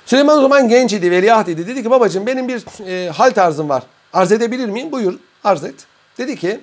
Süleyman 0.06 0.38
o 0.38 0.42
zaman 0.42 0.68
genç 0.68 0.92
idi, 0.92 1.10
veliaht 1.10 1.48
idi. 1.48 1.66
Dedi 1.66 1.82
ki 1.82 1.90
babacığım 1.90 2.26
benim 2.26 2.48
bir 2.48 2.86
e, 2.86 3.10
hal 3.10 3.30
tarzım 3.30 3.68
var. 3.68 3.82
Arz 4.12 4.32
edebilir 4.32 4.68
miyim? 4.68 4.92
Buyur 4.92 5.14
arz 5.44 5.64
et. 5.64 5.74
Dedi 6.18 6.36
ki 6.36 6.60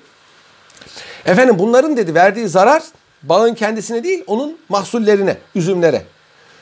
efendim 1.25 1.60
bunların 1.60 1.97
dedi 1.97 2.15
verdiği 2.15 2.47
zarar 2.47 2.84
bağın 3.23 3.53
kendisine 3.53 4.03
değil 4.03 4.23
onun 4.27 4.58
mahsullerine, 4.69 5.38
üzümlere. 5.56 6.01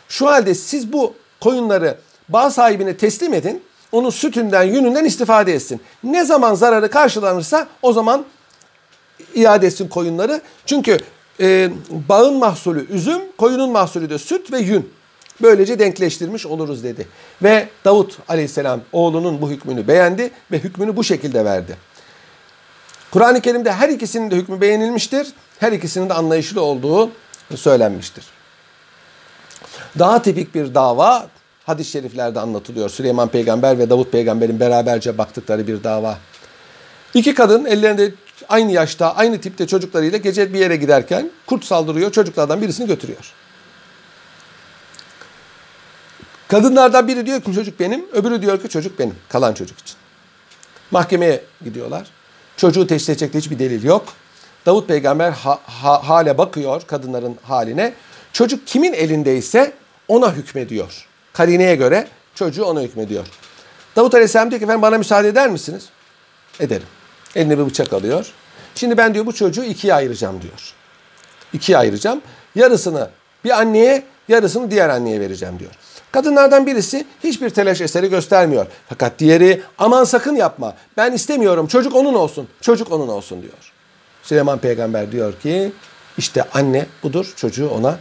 Şu 0.09 0.27
halde 0.27 0.55
siz 0.55 0.93
bu 0.93 1.13
koyunları 1.41 1.97
bağ 2.29 2.49
sahibine 2.49 2.97
teslim 2.97 3.33
edin 3.33 3.63
onun 3.91 4.09
sütünden, 4.09 4.63
yününden 4.63 5.05
istifade 5.05 5.53
etsin. 5.53 5.81
Ne 6.03 6.25
zaman 6.25 6.53
zararı 6.53 6.89
karşılanırsa 6.89 7.67
o 7.81 7.93
zaman 7.93 8.25
iade 9.35 9.67
etsin 9.67 9.87
koyunları. 9.87 10.41
Çünkü 10.65 10.97
e, 11.39 11.69
bağın 12.09 12.33
mahsulü 12.33 12.87
üzüm, 12.93 13.21
koyunun 13.37 13.71
mahsulü 13.71 14.09
de 14.09 14.17
süt 14.17 14.51
ve 14.51 14.59
yün. 14.59 14.93
Böylece 15.41 15.79
denkleştirmiş 15.79 16.45
oluruz 16.45 16.83
dedi. 16.83 17.07
Ve 17.43 17.69
Davut 17.85 18.17
aleyhisselam 18.27 18.81
oğlunun 18.91 19.41
bu 19.41 19.49
hükmünü 19.49 19.87
beğendi 19.87 20.31
ve 20.51 20.59
hükmünü 20.59 20.97
bu 20.97 21.03
şekilde 21.03 21.45
verdi. 21.45 21.77
Kur'an-ı 23.11 23.41
Kerim'de 23.41 23.73
her 23.73 23.89
ikisinin 23.89 24.31
de 24.31 24.35
hükmü 24.35 24.61
beğenilmiştir. 24.61 25.33
Her 25.59 25.71
ikisinin 25.71 26.09
de 26.09 26.13
anlayışlı 26.13 26.61
olduğu 26.61 27.11
söylenmiştir. 27.55 28.25
Daha 29.99 30.21
tipik 30.21 30.55
bir 30.55 30.75
dava 30.75 31.27
hadis-i 31.65 31.91
şeriflerde 31.91 32.39
anlatılıyor. 32.39 32.89
Süleyman 32.89 33.27
peygamber 33.27 33.79
ve 33.79 33.89
Davut 33.89 34.11
peygamberin 34.11 34.59
beraberce 34.59 35.17
baktıkları 35.17 35.67
bir 35.67 35.83
dava. 35.83 36.17
İki 37.13 37.33
kadın 37.33 37.65
ellerinde 37.65 38.13
aynı 38.49 38.71
yaşta, 38.71 39.15
aynı 39.15 39.41
tipte 39.41 39.67
çocuklarıyla 39.67 40.17
gece 40.17 40.53
bir 40.53 40.59
yere 40.59 40.75
giderken 40.75 41.31
kurt 41.45 41.65
saldırıyor, 41.65 42.11
çocuklardan 42.11 42.61
birisini 42.61 42.87
götürüyor. 42.87 43.33
Kadınlardan 46.47 47.07
biri 47.07 47.25
diyor 47.25 47.41
ki 47.41 47.53
çocuk 47.53 47.79
benim, 47.79 48.05
öbürü 48.13 48.41
diyor 48.41 48.61
ki 48.61 48.69
çocuk 48.69 48.99
benim, 48.99 49.15
kalan 49.29 49.53
çocuk 49.53 49.79
için. 49.79 49.95
Mahkemeye 50.91 51.43
gidiyorlar. 51.63 52.07
Çocuğu 52.57 52.87
teşhis 52.87 53.09
edecek 53.09 53.33
hiçbir 53.33 53.59
delil 53.59 53.83
yok. 53.83 54.05
Davut 54.65 54.87
peygamber 54.87 55.31
ha, 55.31 55.59
ha, 55.65 56.09
hale 56.09 56.37
bakıyor 56.37 56.81
kadınların 56.87 57.37
haline. 57.43 57.93
Çocuk 58.33 58.67
kimin 58.67 58.93
elindeyse 58.93 59.73
ona 60.07 60.33
hükmediyor. 60.33 61.07
Karineye 61.33 61.75
göre 61.75 62.07
çocuğu 62.35 62.65
ona 62.65 62.81
hükmediyor. 62.81 63.25
Davut 63.95 64.13
Aleyhisselam 64.13 64.51
diyor 64.51 64.59
ki 64.59 64.63
efendim 64.63 64.81
bana 64.81 64.97
müsaade 64.97 65.27
eder 65.27 65.49
misiniz? 65.49 65.89
Ederim. 66.59 66.87
Eline 67.35 67.57
bir 67.57 67.65
bıçak 67.65 67.93
alıyor. 67.93 68.31
Şimdi 68.75 68.97
ben 68.97 69.13
diyor 69.13 69.25
bu 69.25 69.33
çocuğu 69.33 69.63
ikiye 69.63 69.93
ayıracağım 69.93 70.41
diyor. 70.41 70.73
İkiye 71.53 71.77
ayıracağım. 71.77 72.21
Yarısını 72.55 73.09
bir 73.43 73.49
anneye, 73.49 74.03
yarısını 74.27 74.71
diğer 74.71 74.89
anneye 74.89 75.19
vereceğim 75.19 75.59
diyor. 75.59 75.71
Kadınlardan 76.11 76.65
birisi 76.65 77.05
hiçbir 77.23 77.49
telaş 77.49 77.81
eseri 77.81 78.09
göstermiyor. 78.09 78.65
Fakat 78.89 79.19
diğeri 79.19 79.61
aman 79.77 80.03
sakın 80.03 80.35
yapma. 80.35 80.75
Ben 80.97 81.11
istemiyorum. 81.11 81.67
Çocuk 81.67 81.95
onun 81.95 82.13
olsun. 82.13 82.47
Çocuk 82.61 82.91
onun 82.91 83.07
olsun 83.07 83.41
diyor. 83.41 83.73
Süleyman 84.23 84.59
peygamber 84.59 85.11
diyor 85.11 85.39
ki 85.39 85.71
işte 86.17 86.43
anne 86.53 86.85
budur. 87.03 87.33
Çocuğu 87.35 87.69
ona 87.69 87.97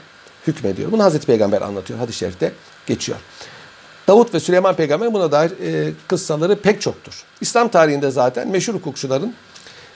hükmediyor. 0.46 0.92
Bunu 0.92 1.04
Hazreti 1.04 1.26
Peygamber 1.26 1.62
anlatıyor 1.62 1.98
hadis-i 1.98 2.18
şerifte 2.18 2.52
geçiyor. 2.86 3.18
Davut 4.08 4.34
ve 4.34 4.40
Süleyman 4.40 4.76
peygamber 4.76 5.14
buna 5.14 5.32
dair 5.32 5.50
e, 5.50 5.92
kıssaları 6.08 6.56
pek 6.56 6.80
çoktur. 6.80 7.24
İslam 7.40 7.68
tarihinde 7.68 8.10
zaten 8.10 8.48
meşhur 8.48 8.74
hukukçuların 8.74 9.34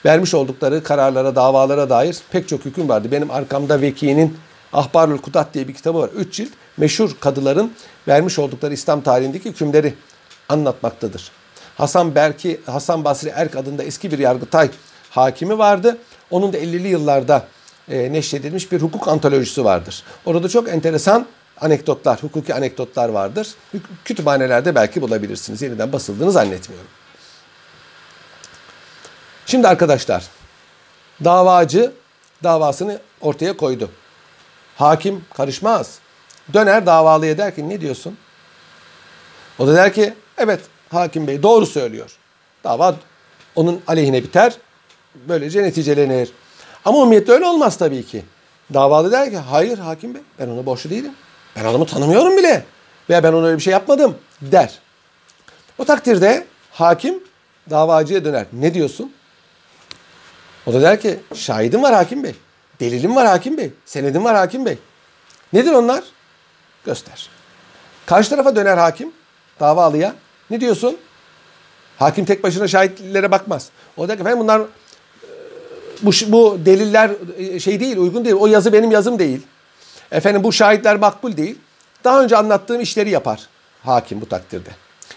vermiş 0.05 0.33
oldukları 0.33 0.83
kararlara, 0.83 1.35
davalara 1.35 1.89
dair 1.89 2.17
pek 2.31 2.47
çok 2.47 2.65
hüküm 2.65 2.89
vardı. 2.89 3.11
Benim 3.11 3.31
arkamda 3.31 3.81
Veki'nin 3.81 4.37
Ahbarül 4.73 5.17
Kudat 5.17 5.53
diye 5.53 5.67
bir 5.67 5.73
kitabı 5.73 5.99
var. 5.99 6.09
Üç 6.15 6.33
cilt 6.33 6.49
meşhur 6.77 7.11
kadıların 7.19 7.71
vermiş 8.07 8.39
oldukları 8.39 8.73
İslam 8.73 9.01
tarihindeki 9.01 9.49
hükümleri 9.49 9.93
anlatmaktadır. 10.49 11.31
Hasan 11.77 12.15
Berki, 12.15 12.61
Hasan 12.65 13.03
Basri 13.03 13.29
Erk 13.29 13.55
adında 13.55 13.83
eski 13.83 14.11
bir 14.11 14.19
yargıtay 14.19 14.69
hakimi 15.09 15.57
vardı. 15.57 15.97
Onun 16.31 16.53
da 16.53 16.57
50'li 16.57 16.87
yıllarda 16.87 17.47
e, 17.89 18.13
neşredilmiş 18.13 18.71
bir 18.71 18.81
hukuk 18.81 19.07
antolojisi 19.07 19.65
vardır. 19.65 20.03
Orada 20.25 20.49
çok 20.49 20.69
enteresan 20.69 21.25
anekdotlar, 21.61 22.23
hukuki 22.23 22.53
anekdotlar 22.53 23.09
vardır. 23.09 23.55
Kütüphanelerde 24.05 24.75
belki 24.75 25.01
bulabilirsiniz. 25.01 25.61
Yeniden 25.61 25.93
basıldığını 25.93 26.31
zannetmiyorum. 26.31 26.87
Şimdi 29.45 29.67
arkadaşlar, 29.67 30.23
davacı 31.23 31.91
davasını 32.43 32.99
ortaya 33.21 33.57
koydu. 33.57 33.89
Hakim 34.75 35.25
karışmaz. 35.33 35.99
Döner 36.53 36.85
davalıya 36.85 37.37
der 37.37 37.55
ki 37.55 37.69
ne 37.69 37.81
diyorsun? 37.81 38.17
O 39.59 39.67
da 39.67 39.75
der 39.75 39.93
ki 39.93 40.13
evet 40.37 40.59
hakim 40.89 41.27
bey 41.27 41.43
doğru 41.43 41.65
söylüyor. 41.65 42.17
Dava 42.63 42.95
onun 43.55 43.81
aleyhine 43.87 44.23
biter. 44.23 44.53
Böylece 45.15 45.63
neticelenir. 45.63 46.31
Ama 46.85 46.97
umumiyette 46.97 47.31
öyle 47.31 47.45
olmaz 47.45 47.77
tabii 47.77 48.05
ki. 48.05 48.25
Davalı 48.73 49.11
der 49.11 49.29
ki 49.29 49.37
hayır 49.37 49.77
hakim 49.77 50.13
bey 50.13 50.21
ben 50.39 50.47
ona 50.47 50.65
borçlu 50.65 50.89
değilim. 50.89 51.13
Ben 51.55 51.65
adamı 51.65 51.85
tanımıyorum 51.85 52.37
bile. 52.37 52.65
Veya 53.09 53.23
ben 53.23 53.33
ona 53.33 53.45
öyle 53.45 53.57
bir 53.57 53.63
şey 53.63 53.73
yapmadım 53.73 54.17
der. 54.41 54.79
O 55.77 55.85
takdirde 55.85 56.45
hakim 56.71 57.23
davacıya 57.69 58.25
döner. 58.25 58.45
Ne 58.53 58.73
diyorsun? 58.73 59.13
O 60.65 60.73
da 60.73 60.81
der 60.81 61.01
ki 61.01 61.19
şahidim 61.35 61.83
var 61.83 61.93
hakim 61.93 62.23
bey. 62.23 62.35
Delilim 62.79 63.15
var 63.15 63.27
hakim 63.27 63.57
bey. 63.57 63.71
Senedim 63.85 64.23
var 64.23 64.35
hakim 64.35 64.65
bey. 64.65 64.77
Nedir 65.53 65.71
onlar? 65.71 66.03
Göster. 66.85 67.29
Karşı 68.05 68.29
tarafa 68.29 68.55
döner 68.55 68.77
hakim 68.77 69.11
davalıya. 69.59 70.15
Ne 70.49 70.61
diyorsun? 70.61 70.97
Hakim 71.97 72.25
tek 72.25 72.43
başına 72.43 72.67
şahitlere 72.67 73.31
bakmaz. 73.31 73.69
O 73.97 74.07
der 74.07 74.17
ki 74.17 74.21
efendim 74.21 74.39
bunlar 74.39 74.61
bu, 76.01 76.11
bu 76.27 76.59
deliller 76.65 77.11
e, 77.37 77.59
şey 77.59 77.79
değil, 77.79 77.97
uygun 77.97 78.25
değil. 78.25 78.35
O 78.35 78.47
yazı 78.47 78.73
benim 78.73 78.91
yazım 78.91 79.19
değil. 79.19 79.41
Efendim 80.11 80.43
bu 80.43 80.51
şahitler 80.51 80.95
makbul 80.95 81.37
değil. 81.37 81.59
Daha 82.03 82.23
önce 82.23 82.37
anlattığım 82.37 82.81
işleri 82.81 83.09
yapar 83.09 83.47
hakim 83.83 84.21
bu 84.21 84.29
takdirde. 84.29 84.69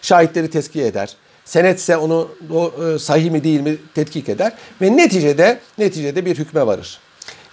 Şahitleri 0.03 0.51
tezkiye 0.51 0.87
eder. 0.87 1.17
Senetse 1.45 1.97
onu 1.97 2.29
o, 2.55 2.73
e, 2.85 2.99
sahih 2.99 3.31
mi 3.31 3.45
değil 3.45 3.61
mi 3.61 3.77
tetkik 3.95 4.29
eder 4.29 4.53
ve 4.81 4.97
neticede 4.97 5.61
neticede 5.79 6.27
bir 6.27 6.39
hükme 6.39 6.67
varır. 6.67 7.01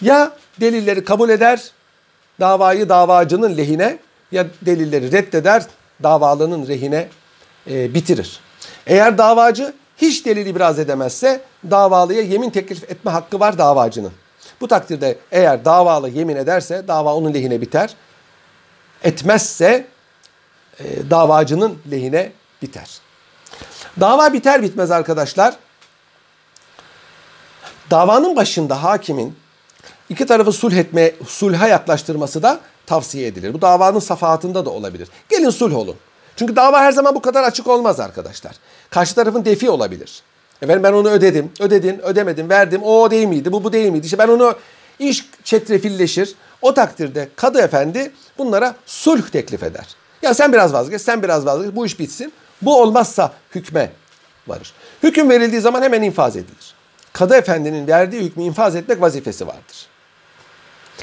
Ya 0.02 0.32
delilleri 0.62 1.04
kabul 1.04 1.30
eder, 1.30 1.72
davayı 2.40 2.90
davacının 2.90 3.58
lehine 3.58 3.98
ya 4.32 4.48
delilleri 4.62 5.12
reddeder, 5.12 5.64
davalının 6.04 6.68
lehine 6.68 7.08
e, 7.70 7.94
bitirir. 7.94 8.40
Eğer 8.88 9.18
davacı 9.18 9.74
hiç 9.98 10.26
delil 10.26 10.46
ibraz 10.46 10.80
edemezse 10.80 11.42
davalıya 11.72 12.22
yemin 12.22 12.50
teklif 12.50 12.84
etme 12.84 13.12
hakkı 13.12 13.40
var 13.40 13.58
davacının. 13.58 14.12
Bu 14.62 14.68
takdirde 14.68 15.18
eğer 15.32 15.66
davalı 15.66 16.10
yemin 16.10 16.36
ederse 16.36 16.88
dava 16.88 17.14
onun 17.16 17.34
lehine 17.34 17.62
biter. 17.62 17.96
Etmezse 19.04 19.88
e, 20.80 21.10
davacının 21.10 21.80
lehine 21.92 22.32
biter. 22.62 23.00
Dava 24.00 24.34
biter 24.34 24.62
bitmez 24.62 24.92
arkadaşlar. 24.92 25.56
Davanın 27.92 28.36
başında 28.36 28.84
hakimin 28.84 29.36
iki 30.10 30.26
tarafı 30.26 30.52
sulh 30.52 30.74
etme, 30.74 31.12
sulha 31.28 31.68
yaklaştırması 31.68 32.44
da 32.44 32.60
tavsiye 32.86 33.28
edilir. 33.28 33.54
Bu 33.54 33.62
davanın 33.62 34.00
safahatında 34.00 34.66
da 34.66 34.70
olabilir. 34.70 35.10
Gelin 35.30 35.50
sulh 35.50 35.76
olun. 35.76 35.96
Çünkü 36.36 36.56
dava 36.56 36.80
her 36.80 36.92
zaman 36.92 37.16
bu 37.16 37.22
kadar 37.22 37.44
açık 37.44 37.68
olmaz 37.68 38.00
arkadaşlar. 38.00 38.56
Karşı 38.90 39.16
tarafın 39.16 39.46
defi 39.46 39.70
olabilir. 39.70 40.24
Efendim 40.62 40.84
ben 40.84 40.94
onu 40.94 41.10
ödedim, 41.10 41.52
ödedin, 41.60 42.00
ödemedim, 42.00 42.50
verdim. 42.50 42.84
O 42.84 43.12
değil 43.12 43.28
miydi, 43.28 43.52
bu 43.52 43.64
bu 43.64 43.74
değil 43.74 43.92
miydi? 43.92 44.06
İşte 44.06 44.18
ben 44.18 44.28
onu 44.28 44.56
iş 45.00 45.26
çetrefilleşir. 45.44 46.36
O 46.62 46.74
takdirde 46.74 47.30
kadı 47.36 47.60
efendi 47.60 48.12
bunlara 48.38 48.76
sulh 48.86 49.30
teklif 49.30 49.64
eder. 49.64 49.86
Ya 50.22 50.34
sen 50.34 50.54
biraz 50.54 50.74
vazgeç, 50.74 51.02
sen 51.02 51.24
biraz 51.24 51.46
vazgeç, 51.46 51.76
bu 51.76 51.86
iş 51.86 52.00
bitsin. 52.00 52.34
Bu 52.62 52.82
olmazsa 52.82 53.34
hükme 53.56 53.92
varır. 54.48 54.74
Hüküm 55.04 55.30
verildiği 55.30 55.62
zaman 55.62 55.82
hemen 55.82 56.02
infaz 56.02 56.36
edilir. 56.36 56.76
Kadı 57.14 57.36
efendinin 57.36 57.88
verdiği 57.88 58.22
hükmü 58.22 58.44
infaz 58.44 58.76
etmek 58.76 59.02
vazifesi 59.02 59.48
vardır. 59.48 59.88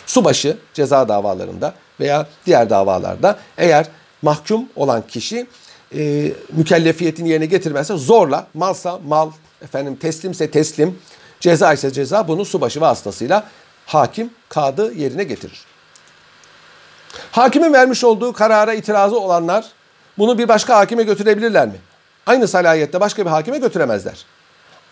Subaşı 0.06 0.56
ceza 0.74 1.08
davalarında 1.08 1.74
veya 2.00 2.26
diğer 2.46 2.70
davalarda 2.70 3.38
eğer 3.58 3.86
mahkum 4.22 4.68
olan 4.76 5.02
kişi 5.08 5.46
e, 5.94 6.32
mükellefiyetini 6.52 7.28
yerine 7.28 7.46
getirmezse 7.46 7.96
zorla 7.96 8.46
malsa 8.54 8.98
mal, 9.06 9.30
efendim 9.62 9.96
teslimse 9.96 10.50
teslim, 10.50 10.98
ceza 11.40 11.72
ise 11.72 11.92
ceza 11.92 12.28
bunu 12.28 12.44
subaşı 12.44 12.80
vasıtasıyla 12.80 13.44
hakim, 13.86 14.30
kadı 14.48 14.92
yerine 14.94 15.24
getirir. 15.24 15.64
Hakimin 17.32 17.72
vermiş 17.72 18.04
olduğu 18.04 18.32
karara 18.32 18.74
itirazı 18.74 19.20
olanlar 19.20 19.66
bunu 20.18 20.38
bir 20.38 20.48
başka 20.48 20.76
hakime 20.76 21.02
götürebilirler 21.02 21.68
mi? 21.68 21.76
Aynı 22.26 22.48
salahiyette 22.48 23.00
başka 23.00 23.24
bir 23.24 23.30
hakime 23.30 23.58
götüremezler. 23.58 24.24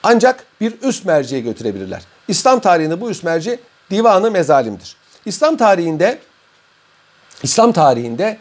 Ancak 0.02 0.44
bir 0.60 0.74
üst 0.82 1.04
merciye 1.04 1.40
götürebilirler. 1.40 2.02
İslam 2.28 2.60
tarihinde 2.60 3.00
bu 3.00 3.10
üst 3.10 3.24
merci 3.24 3.60
divanı 3.90 4.30
mezalimdir. 4.30 4.96
İslam 5.26 5.56
tarihinde 5.56 6.18
İslam 7.42 7.72
tarihinde 7.72 8.38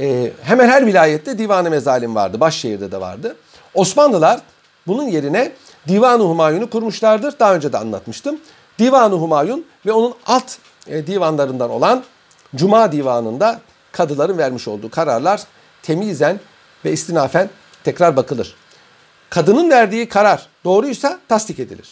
e, 0.00 0.32
hemen 0.42 0.68
her 0.68 0.86
vilayette 0.86 1.38
divanı 1.38 1.70
mezalim 1.70 2.14
vardı. 2.14 2.40
Başşehir'de 2.40 2.92
de 2.92 3.00
vardı. 3.00 3.36
Osmanlılar 3.74 4.40
bunun 4.86 5.08
yerine 5.08 5.52
Divan-ı 5.88 6.22
Humayun'u 6.22 6.70
kurmuşlardır. 6.70 7.38
Daha 7.38 7.54
önce 7.54 7.72
de 7.72 7.78
anlatmıştım. 7.78 8.38
Divan-ı 8.78 9.14
Humayun 9.14 9.66
ve 9.86 9.92
onun 9.92 10.14
alt 10.26 10.56
e, 10.86 11.06
divanlarından 11.06 11.70
olan 11.70 12.02
Cuma 12.56 12.92
Divanı'nda 12.92 13.60
kadıların 13.92 14.38
vermiş 14.38 14.68
olduğu 14.68 14.90
kararlar 14.90 15.42
temizen 15.82 16.40
ve 16.84 16.92
istinafen 16.92 17.50
tekrar 17.84 18.16
bakılır. 18.16 18.54
Kadının 19.30 19.70
verdiği 19.70 20.08
karar 20.08 20.46
doğruysa 20.64 21.18
tasdik 21.28 21.58
edilir. 21.58 21.90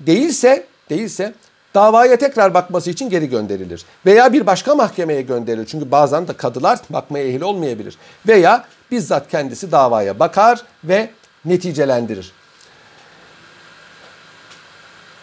Değilse, 0.00 0.66
değilse 0.90 1.34
davaya 1.74 2.16
tekrar 2.16 2.54
bakması 2.54 2.90
için 2.90 3.10
geri 3.10 3.28
gönderilir. 3.28 3.84
Veya 4.06 4.32
bir 4.32 4.46
başka 4.46 4.74
mahkemeye 4.74 5.22
gönderilir. 5.22 5.66
Çünkü 5.66 5.90
bazen 5.90 6.28
de 6.28 6.32
kadılar 6.32 6.78
bakmaya 6.90 7.24
ehil 7.24 7.40
olmayabilir. 7.40 7.98
Veya 8.28 8.64
bizzat 8.90 9.30
kendisi 9.30 9.72
davaya 9.72 10.18
bakar 10.18 10.62
ve 10.84 11.10
neticelendirir. 11.44 12.32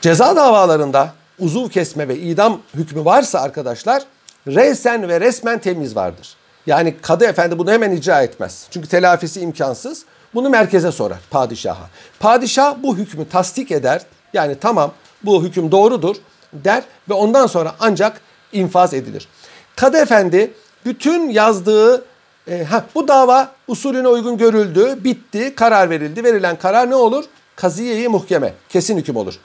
Ceza 0.02 0.36
davalarında 0.36 1.14
uzuv 1.40 1.70
kesme 1.70 2.08
ve 2.08 2.18
idam 2.18 2.62
hükmü 2.74 3.06
varsa 3.06 3.40
arkadaşlar 3.40 4.04
resen 4.48 5.10
ve 5.10 5.22
resmen 5.22 5.60
temiz 5.60 5.96
vardır. 5.96 6.36
Yani 6.66 6.96
kadı 7.02 7.26
efendi 7.26 7.60
bunu 7.60 7.72
hemen 7.72 7.92
icra 7.92 8.22
etmez. 8.22 8.68
Çünkü 8.72 8.88
telafisi 8.88 9.42
imkansız. 9.42 10.06
Bunu 10.34 10.50
merkeze 10.50 10.92
sorar 10.92 11.20
padişaha. 11.30 11.90
Padişah 12.20 12.76
bu 12.84 12.98
hükmü 12.98 13.30
tasdik 13.30 13.72
eder. 13.72 14.02
Yani 14.34 14.56
tamam 14.56 14.92
bu 15.24 15.44
hüküm 15.44 15.72
doğrudur 15.72 16.16
der 16.54 16.84
ve 17.10 17.14
ondan 17.14 17.48
sonra 17.48 17.76
ancak 17.80 18.22
infaz 18.52 18.94
edilir. 18.94 19.28
Kadı 19.76 19.98
efendi 19.98 20.54
bütün 20.86 21.30
yazdığı 21.30 22.06
e, 22.48 22.64
ha, 22.64 22.86
bu 22.96 23.08
dava 23.08 23.52
usulüne 23.68 24.08
uygun 24.08 24.38
görüldü, 24.38 25.04
bitti, 25.04 25.56
karar 25.56 25.90
verildi. 25.90 26.24
Verilen 26.24 26.56
karar 26.56 26.90
ne 26.90 26.96
olur? 26.96 27.26
Kaziyeyi 27.56 28.08
muhkeme, 28.08 28.54
kesin 28.70 28.98
hüküm 28.98 29.16
olur. 29.16 29.40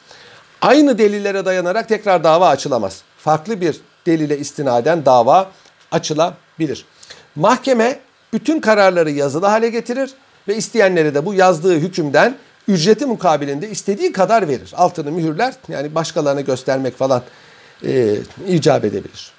Aynı 0.62 0.98
delillere 0.98 1.44
dayanarak 1.44 1.88
tekrar 1.88 2.24
dava 2.24 2.48
açılamaz. 2.48 3.02
Farklı 3.18 3.60
bir 3.60 3.80
delile 4.06 4.38
istinaden 4.38 5.04
dava 5.04 5.50
açılabilir. 5.90 6.84
Mahkeme 7.36 8.00
bütün 8.32 8.60
kararları 8.60 9.10
yazılı 9.10 9.46
hale 9.46 9.68
getirir 9.68 10.14
ve 10.48 10.56
isteyenlere 10.56 11.14
de 11.14 11.26
bu 11.26 11.34
yazdığı 11.34 11.74
hükümden 11.74 12.34
ücreti 12.68 13.06
mukabilinde 13.06 13.70
istediği 13.70 14.12
kadar 14.12 14.48
verir. 14.48 14.72
Altını 14.76 15.12
mühürler 15.12 15.54
yani 15.68 15.94
başkalarına 15.94 16.40
göstermek 16.40 16.98
falan 16.98 17.22
e, 17.86 18.16
icap 18.48 18.84
edebilir. 18.84 19.32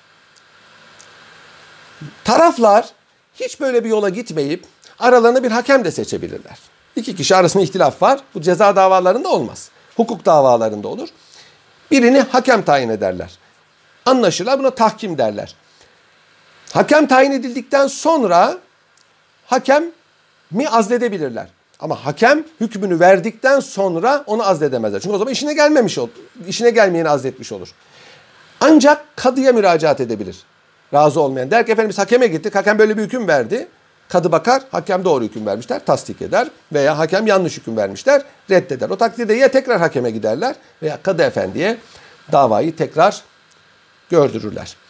Taraflar 2.24 2.90
hiç 3.36 3.60
böyle 3.60 3.84
bir 3.84 3.90
yola 3.90 4.10
gitmeyip 4.10 4.66
aralarına 5.00 5.44
bir 5.44 5.52
hakem 5.52 5.86
de 5.86 5.92
seçebilirler. 5.92 6.58
İki 6.96 7.16
kişi 7.16 7.36
arasında 7.36 7.64
ihtilaf 7.64 8.02
var. 8.02 8.20
Bu 8.36 8.42
ceza 8.42 8.76
davalarında 8.76 9.30
olmaz. 9.30 9.70
Hukuk 9.96 10.26
davalarında 10.26 10.88
olur. 10.88 11.10
Birini 11.92 12.20
hakem 12.20 12.62
tayin 12.64 12.90
ederler. 12.90 13.38
Anlaşırlar 14.06 14.60
buna 14.60 14.70
tahkim 14.70 15.18
derler. 15.18 15.56
Hakem 16.74 17.08
tayin 17.08 17.32
edildikten 17.32 17.88
sonra 17.88 18.58
hakem 19.46 19.86
mi 20.52 20.70
azledebilirler. 20.70 21.48
Ama 21.80 22.06
hakem 22.06 22.44
hükmünü 22.62 23.00
verdikten 23.00 23.60
sonra 23.60 24.24
onu 24.28 24.48
azledemezler. 24.48 25.00
Çünkü 25.00 25.16
o 25.16 25.18
zaman 25.18 25.34
işine 25.34 25.54
gelmemiş 25.54 25.98
olur. 25.98 26.10
İşine 26.48 26.70
gelmeyeni 26.70 27.10
azletmiş 27.10 27.52
olur. 27.52 27.68
Ancak 28.62 29.06
kadıya 29.16 29.52
müracaat 29.52 30.02
edebilir. 30.02 30.38
Razı 30.94 31.22
olmayan. 31.22 31.52
Der 31.52 31.66
ki 31.66 31.72
efendim 31.72 31.96
hakeme 31.98 32.28
gittik. 32.28 32.56
Hakem 32.56 32.80
böyle 32.80 32.98
bir 32.98 33.04
hüküm 33.04 33.28
verdi. 33.28 33.68
Kadı 34.10 34.32
bakar. 34.32 34.62
Hakem 34.72 35.06
doğru 35.06 35.24
hüküm 35.24 35.46
vermişler. 35.46 35.86
Tasdik 35.86 36.22
eder. 36.22 36.48
Veya 36.74 36.98
hakem 36.98 37.28
yanlış 37.28 37.58
hüküm 37.58 37.78
vermişler. 37.78 38.22
Reddeder. 38.50 38.90
O 38.90 38.98
takdirde 38.98 39.34
ya 39.34 39.52
tekrar 39.52 39.80
hakeme 39.80 40.12
giderler 40.12 40.56
veya 40.82 41.02
kadı 41.04 41.22
efendiye 41.22 41.78
davayı 42.32 42.76
tekrar 42.76 43.22
gördürürler. 44.10 44.76